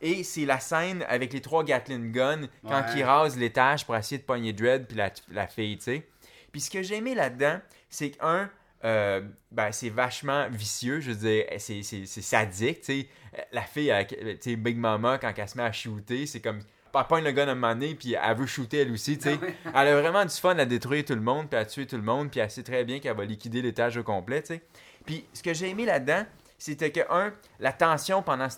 Et 0.00 0.22
c'est 0.22 0.44
la 0.46 0.60
scène 0.60 1.04
avec 1.08 1.32
les 1.32 1.40
trois 1.40 1.64
Gatling 1.64 2.12
Guns 2.12 2.46
quand 2.62 2.70
Ouais. 2.82 2.92
ils 2.98 3.02
rasent 3.02 3.36
l'étage 3.36 3.84
pour 3.84 3.96
essayer 3.96 4.18
de 4.18 4.22
pogner 4.22 4.52
Dread 4.52 4.86
puis 4.86 4.96
la, 4.96 5.10
la 5.30 5.48
fille, 5.48 5.76
tu 5.78 5.84
sais. 5.84 6.06
Puis 6.52 6.60
ce 6.60 6.70
que 6.70 6.82
j'ai 6.82 6.96
aimé 6.96 7.14
là-dedans, 7.16 7.58
c'est 7.90 8.10
qu'un, 8.12 8.48
euh, 8.84 9.22
ben, 9.50 9.72
c'est 9.72 9.90
vachement 9.90 10.48
vicieux, 10.50 11.00
je 11.00 11.10
veux 11.10 11.16
dire, 11.16 11.44
c'est, 11.58 11.82
c'est, 11.82 12.06
c'est 12.06 12.22
sadique, 12.22 12.80
tu 12.80 13.00
sais. 13.00 13.08
La 13.52 13.62
fille, 13.62 13.92
tu 14.08 14.36
sais, 14.40 14.56
Big 14.56 14.76
Mama, 14.76 15.18
quand 15.18 15.32
elle 15.36 15.48
se 15.48 15.56
met 15.56 15.64
à 15.64 15.72
shooter, 15.72 16.26
c'est 16.26 16.40
comme. 16.40 16.60
Pogne 17.08 17.22
le 17.22 17.30
gun 17.30 17.46
à 17.46 17.52
un 17.52 17.54
moment 17.54 17.74
donné, 17.74 17.94
puis 17.94 18.14
elle 18.20 18.36
veut 18.36 18.46
shooter 18.46 18.78
elle 18.78 18.90
aussi, 18.90 19.18
tu 19.18 19.30
sais. 19.30 19.38
Elle 19.66 19.88
a 19.88 20.00
vraiment 20.00 20.24
du 20.24 20.34
fun 20.34 20.58
à 20.58 20.64
détruire 20.64 21.04
tout 21.04 21.14
le 21.14 21.20
monde, 21.20 21.48
puis 21.48 21.56
à 21.56 21.64
tuer 21.64 21.86
tout 21.86 21.96
le 21.96 22.02
monde, 22.02 22.28
puis 22.28 22.40
elle 22.40 22.50
sait 22.50 22.64
très 22.64 22.84
bien 22.84 22.98
qu'elle 22.98 23.16
va 23.16 23.24
liquider 23.24 23.62
l'étage 23.62 23.96
au 23.98 24.02
complet, 24.02 24.42
tu 24.42 24.54
sais. 24.54 24.62
Puis 25.06 25.24
ce 25.32 25.40
que 25.42 25.54
j'ai 25.54 25.68
aimé 25.68 25.84
là-dedans, 25.84 26.24
c'était 26.58 26.90
que, 26.90 27.00
un, 27.08 27.32
la 27.60 27.72
tension 27.72 28.20
pendant 28.22 28.48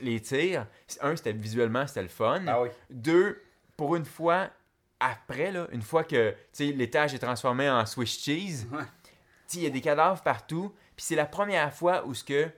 les 0.00 0.20
tirs, 0.20 0.66
un, 1.00 1.16
c'était 1.16 1.32
visuellement, 1.32 1.86
c'était 1.86 2.02
le 2.02 2.08
fun. 2.08 2.42
Ah 2.46 2.60
oui. 2.60 2.68
Deux, 2.90 3.42
pour 3.74 3.96
une 3.96 4.04
fois, 4.04 4.50
après, 5.00 5.50
là, 5.50 5.66
une 5.72 5.82
fois 5.82 6.04
que 6.04 6.30
tu 6.30 6.36
sais, 6.52 6.64
l'étage 6.66 7.14
est 7.14 7.20
transformé 7.20 7.70
en 7.70 7.86
Swiss 7.86 8.22
cheese, 8.22 8.66
il 9.58 9.64
y 9.64 9.66
a 9.66 9.70
des 9.70 9.80
cadavres 9.80 10.22
partout. 10.22 10.72
Puis 10.96 11.04
c'est 11.06 11.16
la 11.16 11.26
première 11.26 11.72
fois 11.72 12.04
où 12.06 12.14
ce 12.14 12.24
que 12.24 12.44
tu 12.44 12.52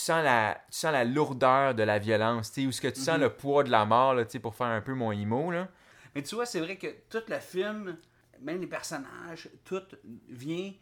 sens 0.00 0.22
la, 0.24 0.54
tu 0.70 0.78
sens 0.78 0.92
la 0.92 1.04
lourdeur 1.04 1.74
de 1.74 1.82
la 1.82 1.98
violence, 1.98 2.52
tu 2.52 2.62
sais, 2.62 2.66
où 2.66 2.72
ce 2.72 2.80
que 2.80 2.88
tu 2.88 2.98
Mhm. 3.00 3.04
sens 3.04 3.18
le 3.18 3.30
poids 3.30 3.62
de 3.64 3.70
la 3.70 3.84
mort, 3.84 4.14
là, 4.14 4.24
tu 4.24 4.32
sais, 4.32 4.38
pour 4.40 4.54
faire 4.54 4.66
un 4.66 4.80
peu 4.80 4.94
mon 4.94 5.12
emo, 5.12 5.50
là. 5.50 5.68
Mais 6.14 6.22
tu 6.22 6.34
vois, 6.34 6.46
c'est 6.46 6.60
vrai 6.60 6.76
que 6.76 6.86
tout 7.10 7.22
le 7.28 7.38
film, 7.38 7.96
même 8.40 8.60
les 8.60 8.66
personnages, 8.66 9.48
tout 9.64 9.82
vient 10.28 10.72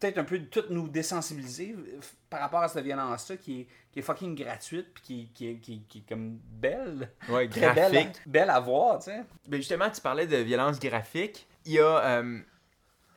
peut-être 0.00 0.18
un 0.18 0.24
peu 0.24 0.40
tout 0.46 0.64
nous 0.70 0.88
désensibiliser 0.88 1.72
euh, 1.76 2.00
par 2.28 2.40
rapport 2.40 2.60
à 2.62 2.68
cette 2.68 2.84
violence-là 2.84 3.36
qui 3.36 3.60
est, 3.62 3.66
qui 3.92 4.00
est 4.00 4.02
fucking 4.02 4.34
gratuite 4.34 4.88
puis 4.94 5.02
qui, 5.04 5.28
qui, 5.32 5.48
est- 5.50 5.58
qui, 5.60 5.82
qui 5.88 5.98
est 5.98 6.08
comme 6.08 6.36
belle. 6.42 7.10
Ouais, 7.28 7.46
belle, 7.48 7.72
graphique. 7.74 8.20
belle 8.26 8.50
à 8.50 8.58
voir, 8.58 8.98
tu 8.98 9.04
sais. 9.12 9.22
Ben 9.46 9.56
justement, 9.58 9.88
tu 9.90 10.00
parlais 10.00 10.26
de 10.26 10.36
violence 10.38 10.80
graphique. 10.80 11.46
Il 11.64 11.72
y 11.74 11.78
a. 11.80 11.98
euh, 12.18 12.40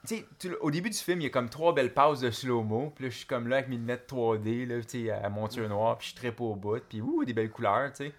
tu 0.08 0.26
sais, 0.40 0.52
au 0.62 0.72
début 0.72 0.90
du 0.90 0.98
film, 0.98 1.20
il 1.22 1.26
y 1.26 1.28
a 1.28 1.30
comme 1.30 1.50
trois 1.50 1.74
belles 1.74 1.94
pauses 1.94 2.22
de 2.22 2.32
slow-mo. 2.32 2.92
Puis 2.96 3.06
là, 3.06 3.10
je 3.10 3.18
suis 3.18 3.26
comme 3.28 3.48
là 3.48 3.58
avec 3.58 3.68
mes 3.70 3.76
lunettes 3.78 4.08
3D, 4.12 4.66
là, 4.68 4.82
tu 4.84 5.06
sais, 5.06 5.12
à 5.12 5.30
monture 5.30 5.68
noire, 5.70 5.98
puis 5.98 6.10
je 6.10 6.16
tripe 6.16 6.40
au 6.42 6.56
bout. 6.56 6.80
Puis 6.88 7.02
ouh, 7.02 7.24
des 7.26 7.34
belles 7.34 7.50
couleurs, 7.52 7.92
tu 7.92 8.06
sais. 8.06 8.14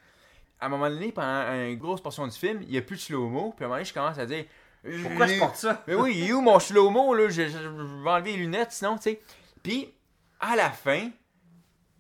À 0.61 0.67
un 0.67 0.69
moment 0.69 0.89
donné, 0.91 1.13
pendant 1.13 1.53
une 1.55 1.79
grosse 1.79 2.01
portion 2.01 2.27
du 2.27 2.37
film, 2.37 2.61
il 2.63 2.69
n'y 2.71 2.79
a 2.79 2.83
plus 2.83 2.97
de 2.97 3.01
slow-mo. 3.01 3.53
Puis 3.57 3.65
à 3.65 3.67
un 3.67 3.69
moment 3.69 3.77
donné, 3.77 3.85
je 3.85 3.95
commence 3.95 4.19
à 4.19 4.27
dire. 4.27 4.45
Pourquoi 5.03 5.27
je 5.27 5.39
porte 5.39 5.57
ça? 5.57 5.83
Mais 5.87 5.95
oui, 5.95 6.15
il 6.17 6.29
est 6.31 6.33
où 6.33 6.41
mon 6.41 6.59
slow-mo, 6.59 7.15
là? 7.15 7.29
Je, 7.29 7.43
je- 7.43 7.49
je 7.59 8.03
vais 8.05 8.11
enlever 8.11 8.33
les 8.33 8.39
lunettes, 8.39 8.73
sinon, 8.73 8.97
tu 8.97 9.03
sais. 9.03 9.21
Puis, 9.63 9.93
à 10.41 10.57
la 10.57 10.71
fin, 10.71 11.11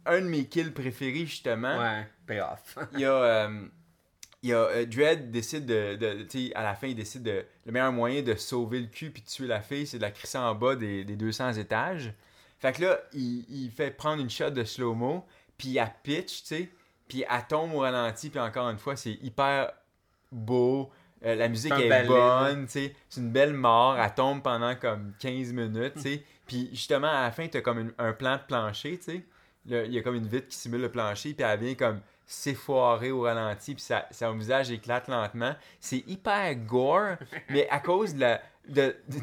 un 0.06 0.20
de 0.20 0.26
mes 0.26 0.46
kills 0.46 0.70
préférés, 0.70 1.26
justement, 1.26 1.76
Ouais, 1.78 2.06
payoff. 2.26 2.78
il 2.94 3.00
y 3.00 3.04
a, 3.04 3.12
euh, 3.12 3.66
il 4.42 4.50
y 4.50 4.52
a 4.52 4.58
euh, 4.58 4.86
Dredd 4.86 5.30
décide 5.30 5.66
de, 5.66 5.96
de 5.96 6.22
tu 6.22 6.48
sais, 6.48 6.54
à 6.54 6.62
la 6.62 6.74
fin, 6.74 6.86
il 6.86 6.94
décide 6.94 7.22
de 7.24 7.44
le 7.66 7.72
meilleur 7.72 7.92
moyen 7.92 8.22
de 8.22 8.34
sauver 8.34 8.80
le 8.80 8.86
cul 8.86 9.10
puis 9.10 9.22
de 9.22 9.26
tuer 9.28 9.46
la 9.46 9.60
fille, 9.60 9.86
c'est 9.86 9.96
de 9.98 10.02
la 10.02 10.10
crisser 10.10 10.38
en 10.38 10.54
bas 10.54 10.76
des, 10.76 11.04
des 11.04 11.16
200 11.16 11.54
étages. 11.54 12.12
Fait 12.60 12.72
que 12.72 12.82
là, 12.82 12.98
il, 13.12 13.44
il 13.48 13.70
fait 13.70 13.90
prendre 13.90 14.20
une 14.22 14.30
shot 14.30 14.50
de 14.50 14.64
slow-mo, 14.64 15.24
puis 15.56 15.76
elle 15.76 15.92
pitch, 16.02 16.42
tu 16.42 16.46
sais, 16.46 16.68
puis 17.08 17.24
elle 17.28 17.46
tombe 17.48 17.72
au 17.74 17.80
ralenti, 17.80 18.30
puis 18.30 18.40
encore 18.40 18.68
une 18.70 18.78
fois, 18.78 18.96
c'est 18.96 19.12
hyper 19.22 19.72
beau. 20.32 20.90
Euh, 21.24 21.34
la 21.34 21.48
musique 21.48 21.72
est 21.72 21.88
ballet, 21.88 22.08
bonne, 22.54 22.66
tu 22.66 22.72
sais. 22.72 22.94
C'est 23.08 23.20
une 23.20 23.30
belle 23.32 23.52
mort. 23.54 23.98
Elle 23.98 24.14
tombe 24.14 24.42
pendant 24.42 24.74
comme 24.76 25.12
15 25.18 25.52
minutes, 25.52 25.94
tu 25.96 26.00
sais. 26.02 26.22
Puis 26.46 26.68
justement, 26.72 27.08
à 27.08 27.22
la 27.22 27.30
fin, 27.32 27.46
t'as 27.48 27.60
comme 27.60 27.78
une- 27.80 27.92
un 27.98 28.12
plan 28.12 28.36
de 28.36 28.42
plancher, 28.46 28.98
tu 28.98 29.04
sais. 29.04 29.24
Il 29.66 29.92
y 29.92 29.98
a 29.98 30.02
comme 30.02 30.14
une 30.14 30.26
vitre 30.28 30.48
qui 30.48 30.56
simule 30.56 30.80
le 30.80 30.90
plancher, 30.90 31.34
puis 31.34 31.44
elle 31.44 31.58
vient 31.60 31.74
comme 31.74 32.00
s'effoirer 32.28 33.10
au 33.10 33.22
ralenti, 33.22 33.74
puis 33.74 33.82
sa- 33.82 34.06
son 34.12 34.36
visage 34.36 34.70
éclate 34.70 35.08
lentement. 35.08 35.56
C'est 35.80 36.04
hyper 36.06 36.54
gore, 36.54 37.16
mais 37.50 37.68
à 37.70 37.80
cause 37.80 38.14
de 38.14 38.20
la 38.20 38.40
de, 38.68 38.94
de, 39.08 39.18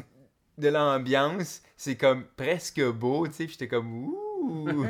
de 0.58 0.68
l'ambiance, 0.68 1.62
c'est 1.76 1.96
comme 1.96 2.24
presque 2.36 2.82
beau, 2.90 3.26
tu 3.28 3.32
sais. 3.32 3.44
Puis 3.44 3.52
j'étais 3.52 3.68
comme 3.68 3.90
ouh. 4.08 4.22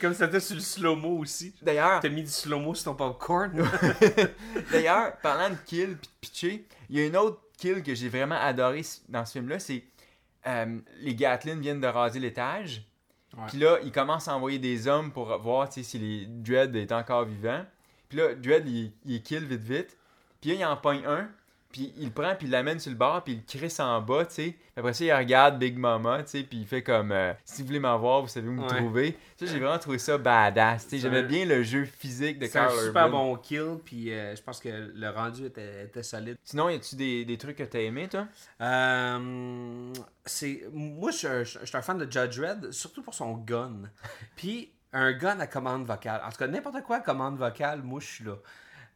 Comme 0.00 0.12
c'était 0.12 0.40
sur 0.40 0.56
le 0.56 0.60
slow-mo 0.60 1.18
aussi. 1.18 1.54
D'ailleurs, 1.62 2.00
T'as 2.00 2.08
mis 2.08 2.22
du 2.22 2.30
slow-mo 2.30 2.74
sur 2.74 2.86
ton 2.86 2.94
popcorn. 2.96 3.52
D'ailleurs, 4.72 5.16
parlant 5.18 5.50
de 5.50 5.56
kill 5.64 5.96
puis 5.96 6.08
de 6.08 6.14
pitcher, 6.20 6.66
il 6.90 6.98
y 6.98 7.00
a 7.02 7.06
une 7.06 7.16
autre 7.16 7.40
kill 7.58 7.82
que 7.82 7.94
j'ai 7.94 8.08
vraiment 8.08 8.34
adoré 8.40 8.82
dans 9.08 9.24
ce 9.24 9.32
film-là, 9.32 9.58
c'est 9.60 9.84
euh, 10.48 10.78
les 11.00 11.14
Gatlin 11.14 11.56
viennent 11.56 11.80
de 11.80 11.86
raser 11.86 12.18
l'étage. 12.18 12.82
Puis 13.48 13.58
là, 13.58 13.78
ils 13.84 13.92
commencent 13.92 14.28
à 14.28 14.34
envoyer 14.34 14.58
des 14.58 14.88
hommes 14.88 15.12
pour 15.12 15.36
voir 15.38 15.70
si 15.70 15.98
les 15.98 16.26
Dread 16.26 16.74
est 16.74 16.92
encore 16.92 17.24
vivant. 17.24 17.64
Puis 18.08 18.18
là, 18.18 18.34
Dread, 18.34 18.68
il, 18.68 18.92
il 19.04 19.22
kill 19.22 19.44
vite 19.44 19.62
vite. 19.62 19.98
Puis 20.40 20.50
là, 20.50 20.56
il 20.56 20.64
en 20.64 20.76
pogne 20.76 21.04
un. 21.06 21.28
Puis 21.76 21.92
il 21.98 22.06
le 22.06 22.10
prend, 22.10 22.34
puis 22.34 22.46
il 22.46 22.50
l'amène 22.50 22.78
sur 22.78 22.90
le 22.90 22.96
bord, 22.96 23.22
puis 23.22 23.34
il 23.34 23.36
le 23.36 23.42
crisse 23.60 23.80
en 23.80 24.00
bas, 24.00 24.24
tu 24.24 24.34
sais. 24.34 24.54
Après 24.78 24.94
ça, 24.94 25.04
il 25.04 25.12
regarde 25.12 25.58
Big 25.58 25.76
Mama, 25.76 26.22
tu 26.22 26.30
sais, 26.30 26.42
puis 26.42 26.58
il 26.60 26.66
fait 26.66 26.82
comme 26.82 27.12
euh, 27.12 27.34
Si 27.44 27.60
vous 27.60 27.66
voulez 27.66 27.80
m'avoir, 27.80 28.22
vous 28.22 28.28
savez 28.28 28.48
où 28.48 28.52
me 28.52 28.62
Ouais. 28.62 28.78
trouver. 28.78 29.18
Ça, 29.38 29.44
j'ai 29.44 29.58
vraiment 29.58 29.78
trouvé 29.78 29.98
ça 29.98 30.16
badass, 30.16 30.84
tu 30.84 30.90
sais. 30.92 30.98
J'aimais 30.98 31.22
bien 31.22 31.44
le 31.44 31.62
jeu 31.62 31.84
physique 31.84 32.38
de 32.38 32.46
C'est 32.46 32.58
un 32.58 32.68
Carl 32.68 32.78
super 32.78 33.04
Urban. 33.08 33.32
bon 33.32 33.36
kill, 33.36 33.76
puis 33.84 34.10
euh, 34.10 34.34
je 34.34 34.42
pense 34.42 34.58
que 34.58 34.68
le 34.94 35.10
rendu 35.10 35.44
était, 35.44 35.84
était 35.84 36.02
solide. 36.02 36.38
Sinon, 36.44 36.70
y 36.70 36.76
a-tu 36.76 36.96
des, 36.96 37.26
des 37.26 37.36
trucs 37.36 37.56
que 37.56 37.64
t'as 37.64 37.80
aimé, 37.80 38.08
toi? 38.08 38.26
Euh, 38.62 39.92
c'est 40.24 40.64
moi 40.72 41.10
je 41.10 41.44
suis 41.44 41.76
un 41.76 41.82
fan 41.82 41.98
de 41.98 42.10
Judge 42.10 42.40
Red 42.40 42.72
surtout 42.72 43.02
pour 43.02 43.14
son 43.14 43.34
gun 43.34 43.82
puis 44.36 44.70
un 44.92 45.12
gun 45.12 45.38
à 45.40 45.46
commande 45.46 45.84
vocale 45.86 46.20
en 46.26 46.30
tout 46.30 46.38
cas 46.38 46.46
n'importe 46.48 46.82
quoi 46.82 46.96
à 46.96 47.00
commande 47.00 47.36
vocale 47.38 47.82
moi 47.82 48.00
je 48.00 48.06
suis 48.06 48.24
là 48.24 48.34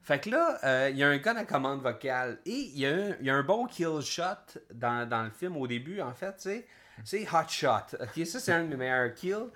fait 0.02 0.18
que 0.20 0.30
là 0.30 0.58
euh, 0.64 0.88
il 0.90 0.96
y 0.98 1.02
a 1.04 1.08
un 1.08 1.18
gun 1.18 1.36
à 1.36 1.44
commande 1.44 1.82
vocale 1.82 2.38
et 2.46 2.50
il 2.50 2.78
y, 2.78 2.86
a 2.86 2.90
un- 2.90 3.16
il 3.20 3.26
y 3.26 3.30
a 3.30 3.34
un 3.34 3.42
bon 3.42 3.66
kill 3.66 4.00
shot 4.02 4.58
dans, 4.72 5.08
dans 5.08 5.22
le 5.24 5.30
film 5.30 5.56
au 5.56 5.66
début 5.66 6.00
en 6.00 6.12
fait 6.14 6.32
tu 6.36 6.42
sais 6.42 6.66
c'est 7.04 7.26
Hot 7.32 7.48
Shot 7.48 7.96
ok 8.00 8.26
ça 8.26 8.40
c'est 8.40 8.52
un 8.52 8.64
de 8.64 8.68
mes 8.68 8.76
meilleurs 8.76 9.14
kills 9.14 9.48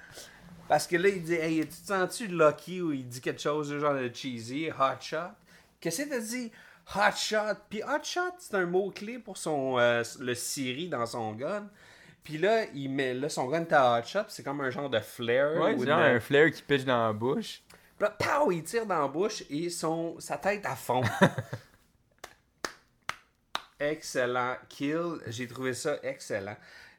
parce 0.69 0.87
que 0.87 0.97
là 0.97 1.09
il 1.09 1.23
dit 1.23 1.35
hey 1.35 1.61
tu 1.61 1.69
te 1.69 1.87
sens-tu 1.87 2.27
lucky 2.29 2.81
ou 2.81 2.93
il 2.93 3.07
dit 3.07 3.21
quelque 3.21 3.41
chose 3.43 3.69
de 3.71 3.79
genre 3.79 3.95
de 3.95 4.11
cheesy 4.13 4.71
Hot 4.71 5.01
Shot? 5.01 5.17
Qu'est-ce 5.81 6.03
que 6.05 6.09
t'as 6.09 6.21
dit? 6.21 6.51
Hot 6.95 7.15
shot. 7.17 7.57
Puis 7.69 7.83
hot 7.83 8.03
shot, 8.03 8.35
c'est 8.39 8.55
un 8.55 8.65
mot-clé 8.67 9.19
pour 9.19 9.37
son 9.37 9.79
euh, 9.79 10.03
le 10.21 10.35
Siri 10.35 10.89
dans 10.89 11.05
son 11.05 11.33
gun. 11.33 11.67
Puis 12.23 12.39
là, 12.39 12.65
il 12.75 12.89
met, 12.91 13.13
là, 13.13 13.29
son 13.29 13.47
gun 13.49 13.61
est 13.63 13.73
à 13.75 13.99
hot 13.99 14.05
shot, 14.07 14.21
c'est 14.29 14.43
comme 14.43 14.63
un 14.63 14.71
genre 14.71 14.89
de 14.89 14.99
flare. 15.01 15.57
Ouais, 15.61 15.75
ou 15.75 15.81
c'est 15.81 15.87
genre 15.89 15.99
un 15.99 16.21
flair 16.21 16.51
qui 16.51 16.63
pitch 16.63 16.85
dans 16.85 17.07
la 17.09 17.13
bouche. 17.13 17.61
Puis 18.05 18.29
là, 18.29 18.39
pow, 18.39 18.53
il 18.53 18.63
tire 18.63 18.87
dans 18.87 19.01
la 19.01 19.09
bouche 19.09 19.43
et 19.51 19.71
son, 19.71 20.17
sa 20.19 20.37
tête 20.37 20.65
à 20.67 20.77
fond. 20.77 21.03
excellent 23.81 24.57
kill. 24.69 25.19
J'ai 25.27 25.47
trouvé 25.47 25.75
ça 25.75 25.97
excellent. 26.03 26.57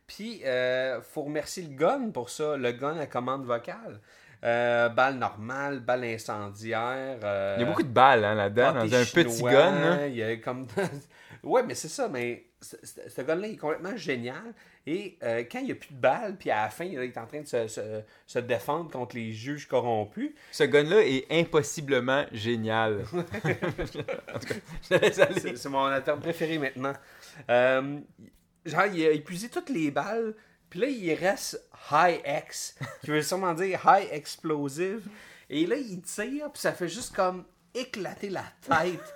Puis, 0.08 0.42
euh, 0.46 1.02
faut 1.02 1.24
remercier 1.24 1.64
le 1.64 1.76
gun 1.76 2.12
pour 2.12 2.30
ça. 2.30 2.58
Le 2.58 2.72
gun 2.72 2.98
à 2.98 3.08
commande 3.08 3.46
vocale. 3.46 4.00
Euh, 4.44 4.90
balle 4.90 5.16
normale, 5.16 5.80
balle 5.80 6.04
incendiaire. 6.04 7.18
euh, 7.24 7.56
Il 7.58 7.62
y 7.62 7.66
a 7.66 7.68
beaucoup 7.68 7.82
de 7.84 7.88
balles 7.88 8.24
hein, 8.24 8.36
là-dedans, 8.36 8.74
pâté 8.74 8.90
dans 8.90 8.98
un 8.98 9.06
petit 9.06 9.44
gun. 9.44 9.72
là. 9.72 10.08
Il 10.08 10.16
y 10.16 10.24
a 10.24 10.36
comme. 10.38 10.68
ouais, 11.44 11.64
mais 11.64 11.74
c'est 11.74 11.88
ça, 11.88 12.08
mais 12.10 12.46
ce 12.62 13.22
gun-là 13.22 13.48
est 13.48 13.58
complètement 13.58 13.96
génial. 13.96 14.54
Et 14.88 15.18
euh, 15.24 15.44
quand 15.52 15.60
il 15.60 15.66
n'y 15.66 15.72
a 15.72 15.76
plus 15.76 15.94
de 15.94 16.00
balles, 16.00 16.36
puis 16.38 16.52
à 16.52 16.64
la 16.64 16.70
fin, 16.70 16.86
il 16.86 16.98
est 17.00 17.18
en 17.18 17.26
train 17.26 17.42
de 17.42 17.48
se, 17.48 17.68
se- 17.68 18.02
se 18.28 18.40
défendre 18.40 18.92
contre 18.92 19.16
les 19.16 19.32
juges 19.32 19.68
corrompus. 19.68 20.32
Ce 20.52 20.64
gun-là 20.64 21.02
est 21.04 21.26
impossiblement 21.32 22.26
génial. 22.32 23.04
en 23.14 24.40
tout 24.40 24.48
cas, 24.48 25.30
c'est 25.56 25.66
mon 25.70 26.02
terme 26.02 26.20
préféré 26.20 26.58
maintenant. 26.60 26.94
Euh, 27.50 28.00
genre, 28.66 28.86
il 28.94 29.06
a 29.06 29.12
épuisé 29.12 29.50
toutes 29.50 29.70
les 29.70 29.90
balles, 29.92 30.36
puis 30.70 30.80
là, 30.80 30.88
il 30.88 31.14
reste 31.16 31.62
High 31.92 32.22
X, 32.48 32.78
qui 33.02 33.12
veut 33.12 33.22
sûrement 33.22 33.54
dire 33.54 33.80
High 33.88 34.08
Explosive. 34.12 35.08
Et 35.50 35.66
là, 35.66 35.76
il 35.78 36.02
tire, 36.02 36.52
puis 36.52 36.62
ça 36.62 36.74
fait 36.74 36.88
juste 36.88 37.16
comme 37.16 37.46
éclater 37.74 38.30
la 38.30 38.46
tête. 38.62 39.16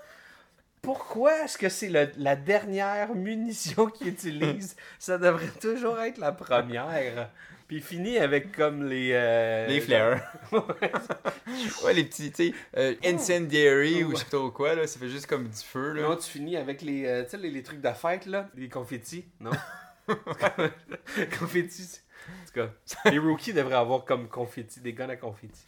Pourquoi 0.81 1.43
est-ce 1.43 1.57
que 1.57 1.69
c'est 1.69 1.89
la 1.89 2.35
dernière 2.35 3.13
munition 3.15 3.87
qu'il 3.87 4.07
utilise? 4.07 4.75
Ça 4.99 5.17
devrait 5.17 5.51
toujours 5.61 5.99
être 5.99 6.17
la 6.17 6.31
première. 6.31 7.29
Puis 7.67 7.77
il 7.77 7.83
finit 7.83 8.17
avec 8.17 8.51
comme 8.55 8.85
les... 8.89 9.11
euh, 9.13 9.67
Les 9.67 9.79
flares. 9.79 10.19
ouais, 11.83 11.93
les 11.93 12.03
petits, 12.03 12.31
tu 12.31 12.47
sais, 12.49 12.53
euh, 12.75 12.95
incendiary 13.05 14.03
ou 14.03 14.11
je 14.11 14.15
sais 14.17 14.23
pas 14.25 14.37
trop 14.37 14.49
quoi, 14.49 14.73
là, 14.73 14.87
ça 14.87 14.99
fait 14.99 15.09
juste 15.09 15.27
comme 15.27 15.47
du 15.47 15.55
feu, 15.57 15.93
là. 15.93 16.01
Non, 16.01 16.15
tu 16.15 16.27
finis 16.31 16.57
avec 16.57 16.81
les, 16.81 17.05
euh, 17.05 17.23
tu 17.25 17.29
sais, 17.29 17.37
les, 17.37 17.51
les 17.51 17.61
trucs 17.61 17.81
de 17.81 17.89
fête, 17.91 18.25
là. 18.25 18.49
Les 18.55 18.69
confettis, 18.69 19.25
non? 19.39 19.51
confettis. 21.39 21.99
En 22.27 22.45
tout 22.47 22.67
cas, 22.67 23.11
les 23.11 23.19
rookies 23.19 23.53
devraient 23.53 23.75
avoir 23.75 24.03
comme 24.05 24.27
confetti, 24.27 24.79
des 24.79 24.93
guns 24.93 25.09
à 25.09 25.15
confetti. 25.15 25.61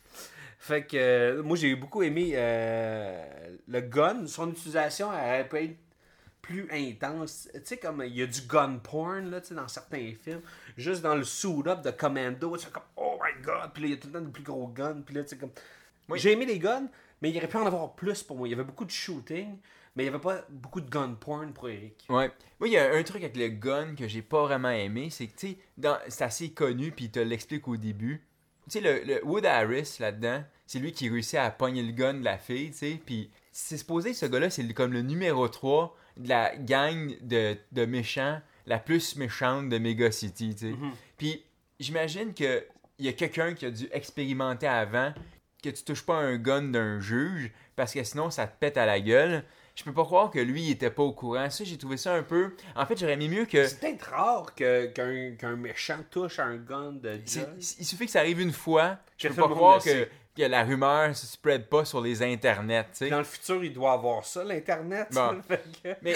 Fait 0.64 0.86
que 0.86 0.96
euh, 0.96 1.42
moi, 1.42 1.58
j'ai 1.58 1.76
beaucoup 1.76 2.04
aimé 2.04 2.34
euh, 2.36 3.58
le 3.68 3.82
gun. 3.82 4.28
Son 4.28 4.52
utilisation, 4.52 5.10
elle 5.12 5.50
peut 5.50 5.58
être 5.64 5.76
plus 6.40 6.68
intense. 6.72 7.50
Tu 7.52 7.62
sais, 7.64 7.78
comme 7.78 8.04
il 8.06 8.16
y 8.16 8.22
a 8.22 8.28
du 8.28 8.42
gun 8.42 8.78
porn, 8.78 9.32
là, 9.32 9.42
tu 9.42 9.48
sais, 9.48 9.56
dans 9.56 9.68
certains 9.68 10.14
films. 10.22 10.42
Juste 10.78 11.02
dans 11.02 11.16
le 11.16 11.24
suit-up 11.24 11.82
de 11.82 11.90
Commando, 11.90 12.56
tu 12.58 12.66
fais 12.68 12.72
comme, 12.72 12.84
oh 12.96 13.18
my 13.20 13.42
god. 13.42 13.72
Puis 13.74 13.82
là, 13.82 13.88
il 13.88 13.92
y 13.92 13.94
a 13.96 13.98
tout 13.98 14.08
le 14.10 14.14
temps 14.14 14.22
des 14.22 14.32
plus 14.32 14.44
gros 14.44 14.68
guns. 14.68 15.02
Puis 15.04 15.16
là, 15.16 15.24
tu 15.24 15.36
comme... 15.36 15.50
J'ai 16.14 16.34
aimé 16.34 16.46
les 16.46 16.60
guns, 16.60 16.88
mais 17.24 17.32
il 17.32 17.38
aurait 17.38 17.48
pu 17.48 17.58
en 17.58 17.66
avoir 17.66 17.96
plus 17.96 18.22
pour 18.22 18.38
moi. 18.38 18.48
Il 18.48 18.52
y 18.52 18.54
avait 18.54 18.64
beaucoup 18.64 18.86
de 18.86 18.92
shooting, 18.92 19.58
mais 19.96 20.04
il 20.04 20.10
n'y 20.10 20.14
avait 20.14 20.22
pas 20.22 20.46
beaucoup 20.48 20.82
de 20.82 20.90
gun 20.92 21.16
porn 21.20 21.54
pour 21.54 21.70
Eric. 21.70 22.06
Ouais. 22.08 22.30
Moi, 22.60 22.68
il 22.70 22.74
y 22.74 22.78
a 22.78 22.94
un 22.94 23.02
truc 23.02 23.24
avec 23.24 23.36
le 23.36 23.48
gun 23.48 23.96
que 23.96 24.08
j'ai 24.08 24.22
pas 24.22 24.44
vraiment 24.44 24.70
aimé, 24.70 25.10
c'est 25.10 25.26
que, 25.26 25.36
tu 25.36 25.48
sais, 25.48 25.58
dans- 25.76 25.98
c'est 26.08 26.24
assez 26.24 26.52
connu, 26.52 26.92
puis 26.92 27.06
il 27.06 27.12
te 27.12 27.20
l'explique 27.20 27.68
au 27.68 27.78
début. 27.78 28.28
Tu 28.72 28.80
sais, 28.80 28.82
le, 28.82 29.04
le 29.04 29.26
Wood 29.26 29.46
Harris, 29.46 29.98
là-dedans, 30.00 30.44
c'est 30.66 30.80
lui 30.80 30.94
qui 30.94 31.10
réussit 31.10 31.36
à 31.36 31.52
pogner 31.52 31.84
le 31.84 31.92
gun 31.92 32.14
de 32.14 32.24
la 32.24 32.38
fille, 32.38 32.72
tu 32.72 32.78
sais, 32.78 33.02
puis 33.06 33.30
c'est 33.52 33.76
supposé, 33.78 34.14
ce 34.14 34.26
gars-là, 34.26 34.50
c'est 34.50 34.66
comme 34.74 34.94
le 34.94 35.02
numéro 35.02 35.46
3 35.50 35.98
de 36.16 36.30
la 36.30 36.56
gang 36.56 37.14
de, 37.22 37.58
de 37.74 37.86
méchants, 37.86 38.40
la 38.66 38.80
plus 38.80 39.18
méchante 39.18 39.68
de 39.68 39.78
Mega 39.78 40.12
City, 40.12 40.56
tu 40.56 40.72
sais. 40.72 40.76
Puis 41.18 41.44
j'imagine 41.80 42.34
que 42.34 42.64
il 43.00 43.06
y 43.06 43.10
a 43.10 43.14
quelqu'un 43.14 43.54
qui 43.54 43.66
a 43.66 43.72
dû 43.72 43.90
expérimenter 43.92 44.68
avant 44.68 45.14
que 45.62 45.70
tu 45.70 45.84
touches 45.84 46.06
pas 46.06 46.16
un 46.16 46.38
gun 46.38 46.62
d'un 46.64 47.00
juge, 47.02 47.52
parce 47.76 47.94
que 47.94 48.04
sinon, 48.04 48.30
ça 48.30 48.48
te 48.48 48.58
pète 48.60 48.78
à 48.78 48.86
la 48.86 49.02
gueule. 49.02 49.44
Je 49.76 49.84
peux 49.84 49.94
pas 49.94 50.04
croire 50.04 50.30
que 50.30 50.40
lui, 50.40 50.64
il 50.64 50.72
était 50.72 50.92
pas 50.92 51.04
au 51.04 51.14
courant. 51.14 51.50
Ça, 51.50 51.64
j'ai 51.64 51.78
trouvé 51.78 51.98
ça 51.98 52.14
un 52.14 52.24
peu. 52.24 52.56
En 52.76 52.86
fait, 52.86 52.98
j'aurais 53.00 53.14
aimé 53.14 53.28
mieux 53.30 53.46
que. 53.46 53.66
C'est 53.68 53.80
peut-être 53.80 54.10
rare 54.10 54.54
que- 54.54 54.88
qu'un 54.88 55.36
qu'un 55.38 55.56
méchant 55.56 56.00
touche 56.10 56.40
un 56.40 56.58
gun 56.58 56.92
de 56.94 57.20
c'est-. 57.26 57.48
Il 57.80 57.86
suffit 57.86 58.06
que 58.06 58.12
ça 58.12 58.20
arrive 58.20 58.42
une 58.42 58.52
fois. 58.52 58.98
Je 59.18 59.28
Que 59.28 59.34
peux 59.34 59.36
tout 59.36 59.42
pas 59.42 59.48
le 59.48 59.50
monde 59.50 59.58
croire 59.58 59.78
le 59.78 59.84
que, 59.84 59.90
sait. 59.90 60.10
que 60.36 60.42
la 60.44 60.64
rumeur 60.64 61.16
se 61.16 61.26
spread 61.26 61.68
pas 61.68 61.86
sur 61.86 62.02
les 62.02 62.22
internets, 62.22 62.84
tu 62.84 62.90
sais. 62.94 63.10
Dans 63.10 63.20
le 63.20 63.24
futur, 63.24 63.64
il 63.64 63.72
doit 63.74 63.94
avoir 63.94 64.26
ça, 64.26 64.44
l'Internet. 64.44 65.08
Bon. 65.12 65.42
Fait 65.48 65.64
que- 65.84 65.96
Mais 66.02 66.16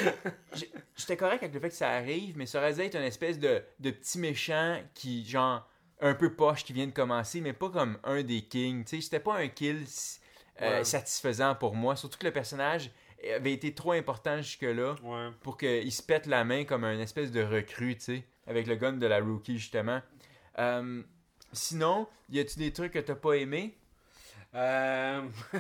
j'étais 0.96 1.18
correct 1.18 1.44
avec 1.44 1.54
le 1.54 1.60
fait 1.60 1.70
que 1.70 1.76
ça 1.76 1.90
arrive, 1.90 2.38
mais 2.38 2.46
ça 2.46 2.60
aurait 2.60 2.74
dû 2.74 2.82
être 2.82 2.96
une 2.96 3.04
espèce 3.04 3.40
de, 3.40 3.62
de 3.80 3.92
petit 3.92 4.20
méchant 4.20 4.80
qui, 4.94 5.26
genre, 5.26 5.68
un 6.02 6.14
peu 6.14 6.34
poche 6.34 6.64
qui 6.64 6.74
vient 6.74 6.88
de 6.88 6.92
commencer, 6.92 7.42
mais 7.42 7.54
pas 7.54 7.70
comme 7.70 7.98
un 8.04 8.22
des 8.22 8.42
kings. 8.42 8.84
Tu 8.84 8.98
sais, 8.98 9.02
c'était 9.02 9.20
pas 9.20 9.36
un 9.36 9.48
kill 9.48 9.86
euh, 10.62 10.78
Ouais. 10.78 10.84
satisfaisant 10.84 11.56
pour 11.56 11.76
moi. 11.76 11.96
Surtout 11.96 12.18
que 12.18 12.26
le 12.26 12.32
personnage 12.34 12.92
avait 13.34 13.54
été 13.54 13.74
trop 13.74 13.92
important 13.94 14.38
jusque-là 14.38 14.96
Ouais. 15.04 15.30
pour 15.42 15.58
qu'il 15.58 15.92
se 15.92 16.04
pète 16.04 16.26
la 16.28 16.44
main 16.44 16.64
comme 16.66 16.84
un 16.84 17.00
espèce 17.00 17.32
de 17.32 17.42
recrue, 17.42 17.96
tu 17.96 18.02
sais, 18.02 18.24
avec 18.48 18.68
le 18.68 18.76
gun 18.76 18.94
de 18.94 19.08
la 19.08 19.20
rookie, 19.20 19.58
justement. 19.58 20.02
Euh, 20.60 21.02
sinon, 21.52 22.08
y 22.30 22.40
a-tu 22.40 22.60
des 22.60 22.72
trucs 22.72 22.94
que 22.94 23.00
t'as 23.00 23.16
pas 23.16 23.34
aimé? 23.34 23.76
Euh, 24.54 25.22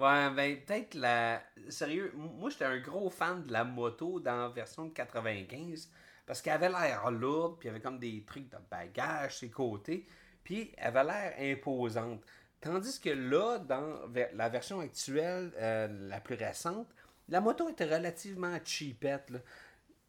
ouais, 0.00 0.30
ben 0.30 0.56
peut-être 0.66 0.94
la. 0.94 1.42
Sérieux, 1.68 2.12
moi 2.16 2.50
j'étais 2.50 2.64
un 2.64 2.80
gros 2.80 3.08
fan 3.08 3.44
de 3.44 3.52
la 3.52 3.62
moto 3.64 4.18
dans 4.18 4.36
la 4.36 4.48
version 4.48 4.86
de 4.86 4.90
95. 4.92 5.90
Parce 6.26 6.42
qu'elle 6.42 6.54
avait 6.54 6.68
l'air 6.68 7.08
lourde, 7.12 7.56
puis 7.60 7.68
il 7.68 7.70
y 7.70 7.74
avait 7.74 7.80
comme 7.80 8.00
des 8.00 8.24
trucs 8.26 8.48
de 8.50 8.56
bagages 8.68 9.38
ses 9.38 9.48
côtés, 9.50 10.06
puis 10.42 10.72
elle 10.76 10.96
avait 10.96 11.04
l'air 11.04 11.56
imposante. 11.56 12.20
Tandis 12.60 13.00
que 13.00 13.10
là, 13.10 13.58
dans 13.58 14.00
la 14.34 14.48
version 14.48 14.80
actuelle, 14.80 15.52
euh, 15.58 15.88
la 16.08 16.20
plus 16.20 16.34
récente, 16.34 16.88
la 17.28 17.40
moto 17.40 17.68
était 17.68 17.84
relativement 17.84 18.56
cheapette. 18.64 19.30
là. 19.30 19.38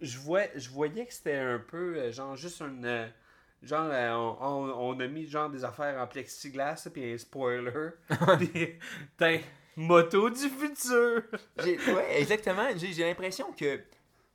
Je, 0.02 0.18
vois, 0.20 0.44
je 0.56 0.70
voyais 0.70 1.06
que 1.06 1.14
c'était 1.14 1.36
un 1.38 1.60
peu, 1.60 1.98
euh, 1.98 2.12
genre, 2.12 2.36
juste 2.36 2.62
une. 2.62 2.86
euh, 2.86 3.08
genre, 3.64 3.90
on, 3.92 4.38
on- 4.46 4.92
on 4.96 5.00
a 5.00 5.08
mis 5.08 5.28
genre 5.28 5.50
des 5.50 5.64
affaires 5.66 6.00
en 6.02 6.08
plexiglas, 6.08 6.88
puis 6.94 7.14
un 7.14 7.18
spoiler. 7.18 7.72
puis, 8.40 9.42
moto 9.76 10.30
du 10.30 10.50
futur! 10.50 11.24
Ouais, 11.64 12.20
exactement. 12.22 12.68
J'ai 12.76 13.04
l'impression 13.08 13.52
que 13.54 13.82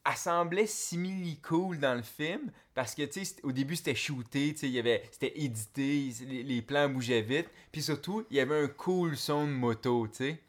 elle 0.04 0.16
semblait 0.16 0.66
simili 0.66 1.38
cool 1.40 1.78
dans 1.78 1.94
le 1.94 2.02
film 2.02 2.50
parce 2.74 2.94
que 2.94 3.02
tu 3.02 3.12
sais 3.20 3.24
c'était- 3.24 3.44
au 3.44 3.52
début 3.52 3.76
c'était 3.76 3.94
shooté, 3.94 4.52
tu 4.52 4.58
sais 4.60 4.66
il 4.66 4.72
y 4.72 4.78
avait 4.78 5.02
c'était 5.12 5.38
édité, 5.40 6.10
les, 6.26 6.42
les 6.42 6.62
plans 6.62 6.88
bougeaient 6.88 7.20
vite, 7.22 7.48
puis 7.70 7.82
surtout 7.82 8.26
il 8.30 8.36
y 8.36 8.40
avait 8.40 8.62
un 8.64 8.68
cool 8.68 9.16
son 9.16 9.46
de 9.46 9.52
moto, 9.52 10.08
tu 10.08 10.16
sais. 10.16 10.40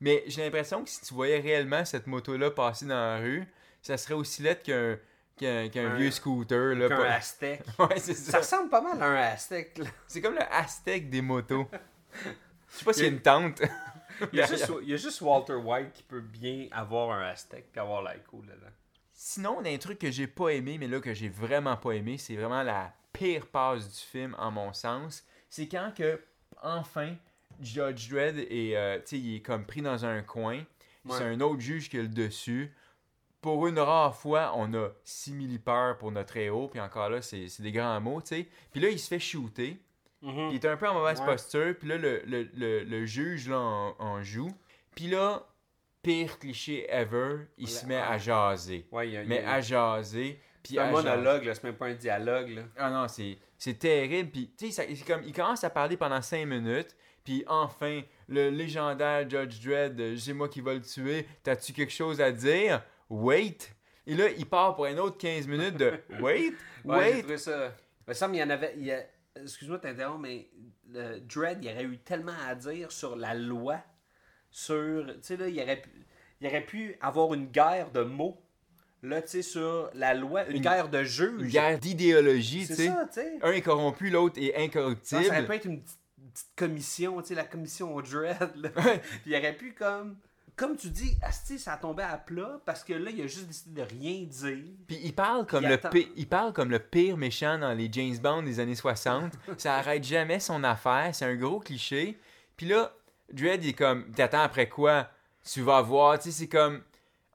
Mais 0.00 0.24
j'ai 0.26 0.42
l'impression 0.42 0.82
que 0.82 0.90
si 0.90 1.00
tu 1.02 1.14
voyais 1.14 1.38
réellement 1.40 1.84
cette 1.84 2.06
moto 2.06 2.36
là 2.36 2.50
passer 2.50 2.86
dans 2.86 2.94
la 2.94 3.18
rue, 3.18 3.46
ça 3.82 3.96
serait 3.96 4.14
aussi 4.14 4.42
laid 4.42 4.56
qu'un 4.62 4.98
qu'un 5.36 5.68
qu'un 5.68 5.90
Un- 5.92 5.96
vieux 5.96 6.10
scooter 6.10 6.74
là. 6.74 6.88
Qu'un 6.88 6.96
pas- 6.96 7.12
Aztec. 7.14 7.62
Ouais, 7.78 7.98
Ça 7.98 8.14
ça. 8.14 8.38
ressemble 8.38 8.68
pas 8.70 8.80
mal 8.80 9.00
à 9.02 9.06
un 9.06 9.14
Aztec. 9.32 9.80
C'est 10.08 10.20
comme 10.20 10.34
le 10.34 10.42
Aztec 10.52 11.08
des 11.10 11.22
motos. 11.22 11.66
Je 12.72 12.78
sais 12.78 12.84
pas 12.84 12.92
s'il 12.92 13.04
y 13.04 13.06
a 13.06 13.10
une 13.10 13.20
tente. 13.20 13.62
Il 14.32 14.38
y, 14.38 14.42
a 14.42 14.46
juste, 14.48 14.70
il 14.82 14.88
y 14.90 14.94
a 14.94 14.96
juste 14.96 15.20
Walter 15.20 15.54
White 15.54 15.92
qui 15.92 16.02
peut 16.02 16.20
bien 16.20 16.66
avoir 16.70 17.10
un 17.12 17.22
Aztec 17.28 17.66
puis 17.72 17.80
avoir 17.80 18.02
l'air 18.02 18.18
cool 18.30 18.44
dedans. 18.46 18.72
Sinon, 19.24 19.62
un 19.64 19.78
truc 19.78 20.00
que 20.00 20.10
j'ai 20.10 20.26
pas 20.26 20.48
aimé, 20.48 20.78
mais 20.78 20.88
là 20.88 20.98
que 21.00 21.14
j'ai 21.14 21.28
vraiment 21.28 21.76
pas 21.76 21.92
aimé, 21.92 22.18
c'est 22.18 22.34
vraiment 22.34 22.64
la 22.64 22.92
pire 23.12 23.46
passe 23.46 23.88
du 23.88 24.00
film, 24.00 24.34
en 24.36 24.50
mon 24.50 24.72
sens. 24.72 25.24
C'est 25.48 25.68
quand 25.68 25.92
que, 25.96 26.20
enfin, 26.60 27.14
Judge 27.60 28.10
Dredd 28.10 28.36
est, 28.38 28.76
euh, 28.76 28.98
il 29.12 29.36
est 29.36 29.40
comme 29.40 29.64
pris 29.64 29.80
dans 29.80 30.04
un 30.04 30.22
coin. 30.22 30.56
Ouais. 31.04 31.16
C'est 31.16 31.22
un 31.22 31.40
autre 31.40 31.60
juge 31.60 31.88
qui 31.88 31.98
a 31.98 32.02
le 32.02 32.08
dessus. 32.08 32.74
Pour 33.40 33.68
une 33.68 33.78
rare 33.78 34.16
fois, 34.16 34.52
on 34.56 34.74
a 34.74 34.88
6000 35.04 35.60
peur 35.60 35.98
pour 35.98 36.10
notre 36.10 36.36
héros, 36.36 36.66
puis 36.66 36.80
encore 36.80 37.08
là, 37.08 37.22
c'est 37.22 37.46
des 37.60 37.70
grands 37.72 38.00
mots, 38.00 38.20
tu 38.22 38.28
sais. 38.28 38.48
Puis 38.72 38.80
là, 38.80 38.88
il 38.88 38.98
se 38.98 39.06
fait 39.06 39.20
shooter. 39.20 39.80
Puis 40.20 40.30
il 40.50 40.54
est 40.56 40.64
un 40.64 40.76
peu 40.76 40.88
en 40.88 40.94
mauvaise 40.94 41.20
Ouais. 41.20 41.26
posture. 41.26 41.74
Puis 41.78 41.88
là, 41.88 41.96
le, 41.96 42.22
le, 42.26 42.42
le, 42.54 42.82
le 42.82 43.06
juge, 43.06 43.48
là, 43.48 43.58
en, 43.60 43.94
en 44.00 44.22
joue. 44.24 44.50
Puis 44.96 45.06
là, 45.06 45.46
pire 46.02 46.38
cliché 46.38 46.86
ever, 46.90 47.46
il 47.58 47.68
se 47.68 47.86
met 47.86 47.96
à 47.96 48.18
jaser. 48.18 48.86
Ouais, 48.90 49.08
il 49.08 49.14
y 49.14 49.16
a, 49.16 49.22
il 49.22 49.26
y 49.26 49.28
Mais 49.28 49.44
a- 49.44 49.54
à 49.54 49.60
jaser. 49.60 50.40
C'est 50.64 50.78
un 50.78 50.90
jaser. 50.90 50.92
monologue, 51.10 51.50
c'est 51.52 51.64
même 51.64 51.74
pas 51.76 51.86
un 51.86 51.94
dialogue. 51.94 52.48
Là. 52.50 52.62
Ah 52.76 52.90
non, 52.90 53.08
c'est, 53.08 53.38
c'est 53.58 53.78
terrible. 53.78 54.30
Puis, 54.30 54.52
tu 54.56 54.70
sais, 54.70 54.94
ça- 54.94 55.04
comme, 55.06 55.22
il 55.24 55.32
commence 55.32 55.64
à 55.64 55.70
parler 55.70 55.96
pendant 55.96 56.22
5 56.22 56.46
minutes. 56.46 56.94
Puis 57.24 57.44
enfin, 57.46 58.02
le 58.28 58.50
légendaire 58.50 59.28
Judge 59.28 59.64
Dredd, 59.64 60.00
euh, 60.00 60.16
c'est 60.16 60.32
moi 60.32 60.48
qui 60.48 60.60
va 60.60 60.74
le 60.74 60.80
tuer. 60.82 61.26
T'as-tu 61.44 61.72
quelque 61.72 61.92
chose 61.92 62.20
à 62.20 62.32
dire? 62.32 62.82
Wait. 63.08 63.72
Et 64.06 64.14
là, 64.16 64.24
il 64.36 64.46
part 64.46 64.74
pour 64.74 64.86
un 64.86 64.98
autre 64.98 65.18
15 65.18 65.46
minutes 65.46 65.76
de 65.76 65.92
wait, 66.20 66.20
Ouais, 66.20 66.52
j'ai 66.84 66.88
wait. 67.14 67.18
trouvé 67.20 67.36
ça. 67.38 67.72
Il 68.06 68.10
me 68.10 68.14
semble 68.14 68.32
qu'il 68.32 68.40
y 68.40 68.44
en 68.44 68.50
avait. 68.50 68.74
il 68.76 68.84
y 68.84 68.92
a- 68.92 69.04
Excuse-moi 69.40 69.78
de 69.78 69.82
t'interrompre, 69.82 70.18
mais 70.20 70.48
le 70.92 71.20
Dredd, 71.20 71.64
il 71.64 71.70
aurait 71.70 71.84
eu 71.84 71.96
tellement 71.98 72.34
à 72.46 72.54
dire 72.54 72.92
sur 72.92 73.16
la 73.16 73.32
loi. 73.34 73.78
Sur. 74.52 75.06
Tu 75.06 75.12
sais, 75.22 75.36
là, 75.36 75.48
il 75.48 75.60
aurait, 75.60 75.80
pu, 75.82 75.90
il 76.40 76.46
aurait 76.46 76.60
pu 76.64 76.96
avoir 77.00 77.34
une 77.34 77.46
guerre 77.46 77.90
de 77.90 78.02
mots. 78.02 78.38
Là, 79.02 79.20
tu 79.20 79.28
sais, 79.28 79.42
sur 79.42 79.90
la 79.94 80.14
loi. 80.14 80.46
Une, 80.48 80.56
Une- 80.56 80.62
guerre 80.62 80.88
de 80.88 81.02
juges. 81.02 81.40
Une 81.42 81.48
guerre 81.48 81.78
d'idéologie, 81.78 82.66
tu 82.68 82.74
sais. 82.74 82.86
ça. 82.86 83.04
Un 83.42 83.50
est 83.52 83.62
corrompu, 83.62 84.10
l'autre 84.10 84.38
est 84.40 84.52
Ça, 84.52 84.56
ça 84.58 84.62
incorruptible. 84.62 85.26
aurait 85.26 85.46
pu 85.46 85.52
être 85.54 85.64
une 85.64 85.80
petite, 85.82 85.98
une 86.22 86.30
petite 86.30 86.54
commission, 86.54 87.20
tu 87.22 87.28
sais, 87.28 87.34
la 87.34 87.44
commission 87.44 88.00
Dread. 88.00 88.52
Là. 88.56 88.70
Il 89.26 89.34
aurait 89.34 89.56
pu 89.56 89.72
comme. 89.72 90.16
Comme 90.54 90.76
tu 90.76 90.90
dis, 90.90 91.16
asti, 91.22 91.58
ça 91.58 91.72
a 91.72 91.76
tombé 91.78 92.02
à 92.02 92.18
plat 92.18 92.60
parce 92.66 92.84
que 92.84 92.92
là, 92.92 93.10
il 93.10 93.22
a 93.22 93.26
juste 93.26 93.46
décidé 93.48 93.80
de 93.80 93.86
rien 93.88 94.22
dire. 94.24 94.64
Puis 94.86 95.00
il 95.02 95.14
parle 95.14 95.46
comme 95.46 95.62
Il 95.64 95.68
le 95.68 95.74
attend. 95.76 95.88
pi- 95.88 96.12
il 96.14 96.28
parle 96.28 96.52
comme 96.52 96.70
le 96.70 96.78
pire 96.78 97.16
méchant 97.16 97.58
dans 97.58 97.72
les 97.72 97.88
James 97.90 98.18
Bond 98.22 98.42
des 98.42 98.60
années 98.60 98.74
60. 98.74 99.32
ça 99.56 99.76
arrête 99.76 100.04
jamais 100.04 100.40
son 100.40 100.62
affaire, 100.62 101.08
c'est 101.14 101.24
un 101.24 101.36
gros 101.36 101.58
cliché. 101.58 102.18
Puis 102.58 102.66
là, 102.66 102.92
Dredd 103.32 103.64
il 103.64 103.70
est 103.70 103.72
comme 103.72 104.10
t'attends 104.12 104.42
après 104.42 104.68
quoi 104.68 105.08
Tu 105.50 105.62
vas 105.62 105.82
voir, 105.82 106.18
tu 106.18 106.30
sais 106.30 106.40
c'est 106.42 106.48
comme 106.48 106.82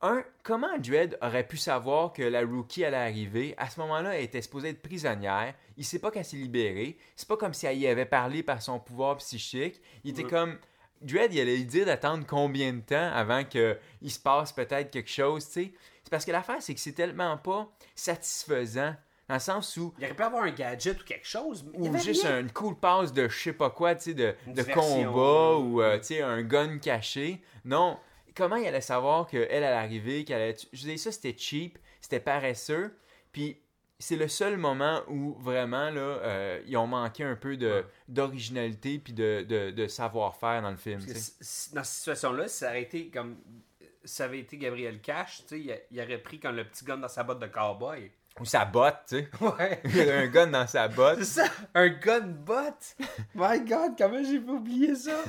un 0.01 0.23
comment 0.43 0.77
Dredd 0.77 1.17
aurait 1.21 1.47
pu 1.47 1.57
savoir 1.57 2.13
que 2.13 2.21
la 2.21 2.41
rookie 2.41 2.85
allait 2.85 2.97
arriver? 2.97 3.55
À 3.57 3.69
ce 3.69 3.79
moment-là, 3.79 4.15
elle 4.15 4.23
était 4.23 4.41
supposée 4.41 4.69
être 4.69 4.81
prisonnière, 4.81 5.53
il 5.75 5.83
sait 5.83 5.99
pas 5.99 6.11
qu'elle 6.11 6.25
s'est 6.25 6.37
libérée. 6.37 6.97
C'est 7.15 7.27
pas 7.27 7.37
comme 7.37 7.53
si 7.53 7.65
elle 7.65 7.77
y 7.77 7.87
avait 7.87 8.05
parlé 8.05 8.43
par 8.43 8.61
son 8.61 8.79
pouvoir 8.79 9.17
psychique. 9.17 9.81
Il 10.03 10.11
était 10.11 10.23
comme 10.23 10.57
Dredd, 11.01 11.33
il 11.33 11.39
allait 11.39 11.57
lui 11.57 11.65
dire 11.65 11.85
d'attendre 11.85 12.25
combien 12.27 12.73
de 12.73 12.81
temps 12.81 13.11
avant 13.13 13.43
qu'il 13.43 13.77
se 14.07 14.19
passe 14.19 14.51
peut-être 14.51 14.91
quelque 14.91 15.09
chose, 15.09 15.45
tu 15.45 15.51
sais? 15.51 15.73
C'est 16.03 16.09
parce 16.09 16.25
que 16.25 16.31
l'affaire, 16.31 16.61
c'est 16.61 16.73
que 16.73 16.79
c'est 16.79 16.93
tellement 16.93 17.37
pas 17.37 17.69
satisfaisant, 17.93 18.95
dans 19.27 19.35
le 19.35 19.39
sens 19.39 19.75
où, 19.77 19.93
Il 19.97 20.05
aurait 20.05 20.15
pu 20.15 20.23
avoir 20.23 20.43
un 20.43 20.51
gadget 20.51 21.01
ou 21.01 21.03
quelque 21.03 21.27
chose. 21.27 21.65
Ou 21.73 21.95
juste 21.97 22.23
rien. 22.23 22.39
une 22.39 22.51
cool 22.51 22.75
passe 22.79 23.11
de 23.11 23.27
je 23.27 23.37
sais 23.37 23.53
pas 23.53 23.69
quoi, 23.69 23.95
tu 23.95 24.03
sais, 24.03 24.13
de, 24.13 24.33
de 24.47 24.63
combat, 24.63 25.57
ou, 25.57 25.81
euh, 25.81 25.97
tu 25.99 26.05
sais, 26.05 26.21
un 26.21 26.43
gun 26.43 26.77
caché. 26.79 27.41
Non. 27.65 27.99
Comment 28.35 28.55
il 28.55 28.67
allait 28.67 28.81
savoir 28.81 29.27
qu'elle 29.27 29.51
allait 29.51 29.65
arriver, 29.67 30.23
qu'elle 30.23 30.41
allait... 30.41 30.55
Je 30.71 30.83
dire, 30.83 30.99
ça, 30.99 31.11
c'était 31.11 31.35
cheap, 31.37 31.77
c'était 31.99 32.19
paresseux, 32.19 32.95
puis 33.31 33.59
c'est 33.99 34.15
le 34.15 34.27
seul 34.27 34.57
moment 34.57 35.01
où 35.07 35.33
vraiment, 35.39 35.89
là, 35.89 35.99
euh, 36.01 36.61
ils 36.67 36.77
ont 36.77 36.85
manqué 36.87 37.23
un 37.23 37.35
peu 37.35 37.57
de, 37.57 37.67
Ouais. 37.67 37.85
d'originalité 38.07 38.99
puis 38.99 39.13
de, 39.13 39.43
de, 39.47 39.71
de 39.71 39.87
savoir-faire 39.87 40.61
dans 40.61 40.69
le 40.71 40.77
film, 40.77 40.99
dans 40.99 41.07
cette 41.07 41.85
situation-là, 41.85 42.47
si 42.47 42.57
ça 42.57 42.67
aurait 42.69 42.83
été 42.83 43.09
comme. 43.09 43.37
Ça 44.03 44.25
avait 44.25 44.39
été 44.39 44.57
Gabriel 44.57 45.01
Cash, 45.01 45.39
tu 45.41 45.47
sais, 45.47 45.59
il, 45.59 45.81
il 45.91 45.99
aurait 45.99 46.19
pris 46.19 46.39
comme 46.39 46.55
le 46.55 46.63
petit 46.63 46.85
gun 46.85 46.97
dans 46.97 47.09
sa 47.09 47.23
botte 47.23 47.39
de 47.39 47.47
cowboy. 47.47 48.09
Ou 48.39 48.45
sa 48.45 48.65
botte, 48.65 48.99
tu 49.07 49.15
sais. 49.17 49.29
Ouais. 49.41 49.81
Il 49.85 49.95
y 49.97 50.09
a 50.11 50.17
un 50.19 50.27
gun 50.27 50.47
dans 50.47 50.67
sa 50.67 50.87
botte. 50.87 51.19
C'est 51.19 51.41
ça, 51.43 51.45
un 51.73 51.87
gun 51.89 52.21
bot. 52.27 52.55
My 53.35 53.59
God, 53.61 53.93
comment 53.97 54.23
j'ai 54.23 54.39
pas 54.39 54.51
oublié 54.51 54.93
ça? 54.95 55.23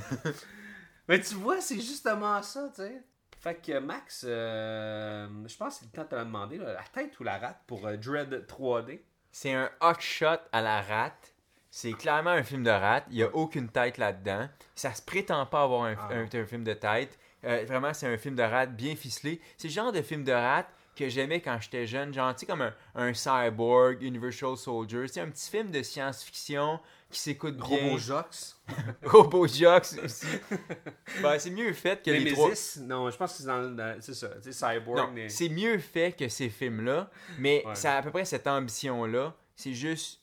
Mais 1.09 1.21
tu 1.21 1.35
vois, 1.37 1.61
c'est 1.61 1.77
justement 1.81 2.43
ça, 2.43 2.69
tu 2.75 2.83
sais. 2.83 3.03
Fait 3.41 3.55
que 3.55 3.79
Max, 3.79 4.25
euh, 4.29 5.29
je 5.47 5.57
pense 5.57 5.75
que 5.79 5.81
c'est 5.81 5.87
le 5.87 5.93
temps 5.93 6.03
de 6.03 6.09
te 6.09 6.15
le 6.17 6.25
demander, 6.25 6.59
là, 6.59 6.73
la 6.75 6.83
tête 6.93 7.19
ou 7.21 7.25
la 7.25 7.39
rate 7.39 7.61
pour 7.67 7.87
euh, 7.87 7.97
Dread 7.97 8.47
3D. 8.49 9.01
C'est 9.31 9.55
un 9.55 9.71
hot 9.81 9.95
shot 10.01 10.39
à 10.53 10.61
la 10.61 10.83
rate. 10.83 11.35
C'est 11.71 11.93
clairement 11.93 12.31
un 12.31 12.43
film 12.43 12.65
de 12.65 12.71
rate. 12.71 13.05
Il 13.11 13.17
n'y 13.17 13.23
a 13.23 13.33
aucune 13.35 13.69
tête 13.69 13.97
là-dedans. 13.99 14.49
Ça 14.75 14.93
se 14.93 15.03
prétend 15.03 15.47
pas 15.47 15.63
avoir 15.63 15.85
un, 15.85 15.95
Ah. 15.99 16.09
un- 16.13 16.25
un 16.41 16.47
film 16.47 16.65
de 16.65 16.73
tête. 16.75 17.17
Euh, 17.45 17.65
vraiment, 17.69 17.95
c'est 17.95 18.13
un 18.13 18.19
film 18.19 18.35
de 18.35 18.43
rate 18.43 18.75
bien 18.75 18.97
ficelé. 18.97 19.41
C'est 19.57 19.69
le 19.69 19.73
genre 19.75 19.93
de 19.93 20.03
film 20.03 20.25
de 20.25 20.33
rate 20.33 20.67
que 20.99 21.09
j'aimais 21.09 21.41
quand 21.41 21.59
j'étais 21.61 21.87
jeune. 21.87 22.13
Genre, 22.13 22.35
tu 22.35 22.41
sais, 22.41 22.47
comme 22.47 22.63
un, 22.63 22.75
un 22.95 23.15
Cyborg, 23.15 24.03
Universal 24.03 24.57
Soldier. 24.57 25.07
C'est 25.09 25.21
un 25.21 25.29
petit 25.31 25.51
film 25.51 25.71
de 25.71 25.83
science-fiction 25.83 26.81
qui 27.11 27.21
s'écoute 27.21 27.57
bien. 27.57 27.67
Robo 27.85 27.99
Jox. 27.99 28.61
Robo 29.05 29.47
Jocks 29.47 29.95
aussi. 30.05 30.27
Ben, 31.23 31.39
c'est 31.39 31.51
mieux 31.51 31.73
fait 31.73 32.03
que 32.05 32.11
les 32.11 32.33
trois... 32.33 32.47
Nemesis, 32.49 32.81
non, 32.83 33.11
je 33.11 33.17
pense 33.17 33.33
que 33.33 33.39
c'est 33.39 33.47
dans, 33.47 33.97
c'est 34.01 34.15
ça, 34.15 34.29
tu 34.43 34.53
sais, 34.53 34.53
Cyborg. 34.53 35.11
Mais- 35.15 35.29
c'est 35.31 35.49
mieux 35.49 35.79
fait 35.79 36.13
que 36.17 36.29
ces 36.29 36.49
films-là, 36.51 37.09
mais 37.39 37.63
Ouais. 37.67 37.75
ça 37.75 37.95
a 37.95 37.99
à 37.99 38.03
peu 38.03 38.11
près 38.11 38.25
cette 38.27 38.47
ambition-là. 38.47 39.35
C'est 39.57 39.73
juste 39.73 40.21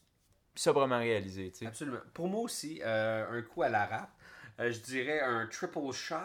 sobrement 0.54 1.00
réalisé, 1.00 1.52
tu 1.52 1.60
sais. 1.60 1.66
Absolument. 1.68 1.98
Pour 2.14 2.28
moi 2.30 2.42
aussi, 2.42 2.82
euh, 2.86 3.40
un 3.40 3.42
coup 3.42 3.64
à 3.64 3.70
la 3.70 3.86
rap, 3.86 4.10
euh, 4.60 4.72
je 4.72 4.80
dirais 4.80 5.20
un 5.22 5.48
triple 5.48 5.92
shot. 5.92 6.16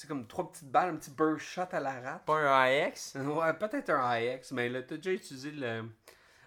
C'est 0.00 0.06
comme 0.08 0.26
trois 0.26 0.50
petites 0.50 0.70
balles, 0.70 0.94
un 0.94 0.96
petit 0.96 1.10
burst 1.10 1.44
shot 1.44 1.68
à 1.72 1.78
la 1.78 2.00
rap. 2.00 2.24
Pas 2.24 2.38
un 2.38 2.62
AX? 2.86 3.16
Ouais, 3.18 3.52
peut-être 3.52 3.90
un 3.90 4.18
IX, 4.18 4.50
mais 4.52 4.70
là, 4.70 4.80
t'as 4.80 4.96
déjà 4.96 5.10
utilisé 5.12 5.50
le. 5.50 5.90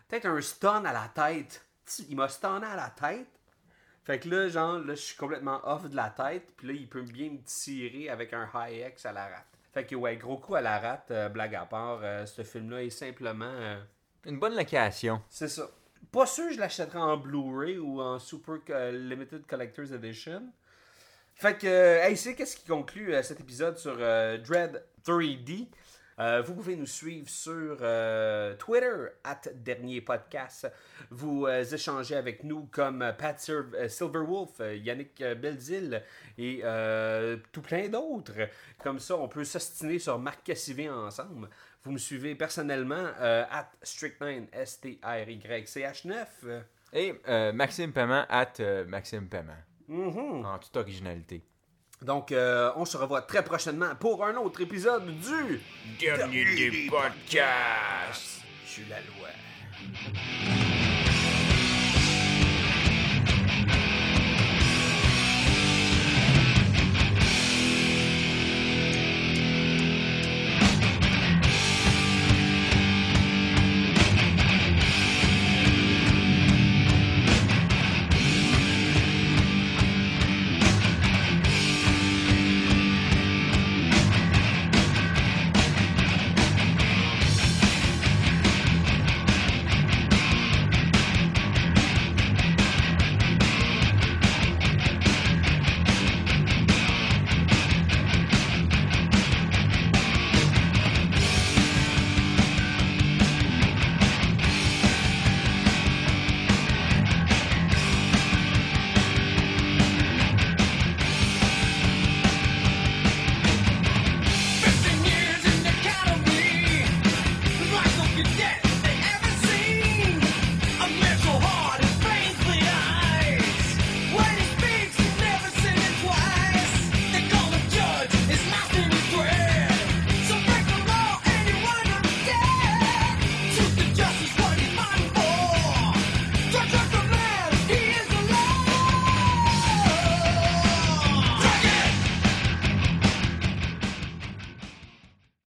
Peut-être 0.07 0.25
un 0.25 0.41
stun 0.41 0.83
à 0.85 0.91
la 0.91 1.07
tête. 1.13 1.63
Il 2.09 2.15
m'a 2.15 2.27
stunné 2.29 2.65
à 2.65 2.75
la 2.75 2.89
tête. 2.89 3.27
Fait 4.05 4.17
que 4.19 4.27
là, 4.27 4.47
genre, 4.49 4.79
là, 4.79 4.95
je 4.95 5.01
suis 5.01 5.15
complètement 5.15 5.61
off 5.65 5.87
de 5.87 5.95
la 5.95 6.09
tête. 6.09 6.47
Puis 6.57 6.65
là, 6.67 6.73
il 6.73 6.89
peut 6.89 7.03
bien 7.03 7.29
me 7.29 7.43
tirer 7.43 8.09
avec 8.09 8.33
un 8.33 8.49
high 8.55 8.87
X 8.89 9.05
à 9.05 9.11
la 9.11 9.25
rate. 9.27 9.45
Fait 9.71 9.85
que, 9.85 9.93
ouais, 9.95 10.17
gros 10.17 10.37
coup 10.37 10.55
à 10.55 10.61
la 10.61 10.79
rate, 10.79 11.11
euh, 11.11 11.29
blague 11.29 11.53
à 11.53 11.65
part. 11.65 11.99
euh, 12.01 12.25
ce 12.25 12.41
film-là 12.41 12.81
est 12.83 12.89
simplement. 12.89 13.45
euh, 13.45 13.79
Une 14.25 14.39
bonne 14.39 14.55
location. 14.55 15.21
c'est 15.29 15.47
ça. 15.47 15.67
Pas 16.11 16.25
sûr 16.25 16.47
que 16.47 16.55
je 16.55 16.59
l'achèterai 16.59 16.97
en 16.97 17.17
Blu-ray 17.17 17.77
ou 17.77 18.01
en 18.01 18.17
Super 18.17 18.57
Limited 18.91 19.45
Collector's 19.45 19.91
Edition. 19.91 20.41
Fait 21.35 21.57
que, 21.57 21.67
euh, 21.67 22.03
hey, 22.03 22.15
c'est 22.15 22.35
qu'est-ce 22.35 22.55
qui 22.57 22.65
conclut 22.67 23.13
euh, 23.13 23.21
cet 23.23 23.39
épisode 23.39 23.77
sur 23.77 23.95
euh, 23.99 24.37
Dread 24.37 24.83
3D. 25.05 25.67
Euh, 26.19 26.43
vous 26.45 26.53
pouvez 26.53 26.75
nous 26.75 26.85
suivre 26.85 27.27
sur 27.27 27.77
Twitter, 28.59 29.07
at 29.23 29.41
Dernier 29.55 29.99
Podcast. 30.01 30.71
Vous 31.09 31.47
euh, 31.47 31.63
échangez 31.63 32.15
avec 32.15 32.43
nous 32.43 32.65
comme 32.71 32.99
Pat 33.17 33.39
Sil- 33.41 33.89
Silverwolf, 33.89 34.59
Yannick 34.59 35.23
Belzil 35.41 36.03
et 36.37 36.61
tout 37.51 37.61
plein 37.63 37.89
d'autres. 37.89 38.47
Comme 38.83 38.99
ça, 38.99 39.15
on 39.17 39.27
peut 39.27 39.43
s'ostiner 39.43 39.97
sur 39.97 40.19
Marc 40.19 40.43
Cassivé 40.43 40.87
ensemble. 40.87 41.49
Vous 41.83 41.91
me 41.91 41.97
suivez 41.97 42.35
personnellement 42.35 43.07
at 43.19 43.71
Strict9, 43.83 44.49
S-T-R-Y-C-H-9. 44.53 46.25
euh, 46.45 46.61
Et 46.93 47.51
Maxime 47.53 47.91
Paiement, 47.91 48.23
at 48.29 48.53
Maxime 48.87 49.27
Paiement. 49.27 49.57
Mhm. 49.93 50.45
En 50.45 50.57
toute 50.59 50.75
originalité. 50.77 51.43
Donc, 52.01 52.31
euh, 52.31 52.71
on 52.75 52.85
se 52.85 52.97
revoit 52.97 53.21
très 53.21 53.43
prochainement 53.43 53.95
pour 53.95 54.25
un 54.25 54.35
autre 54.35 54.61
épisode 54.61 55.05
du 55.05 55.61
Dernier 55.99 56.43
des 56.43 56.87
podcasts. 56.89 58.41
Je 58.65 58.69
suis 58.69 58.85
la 58.89 58.99
loi. 58.99 59.29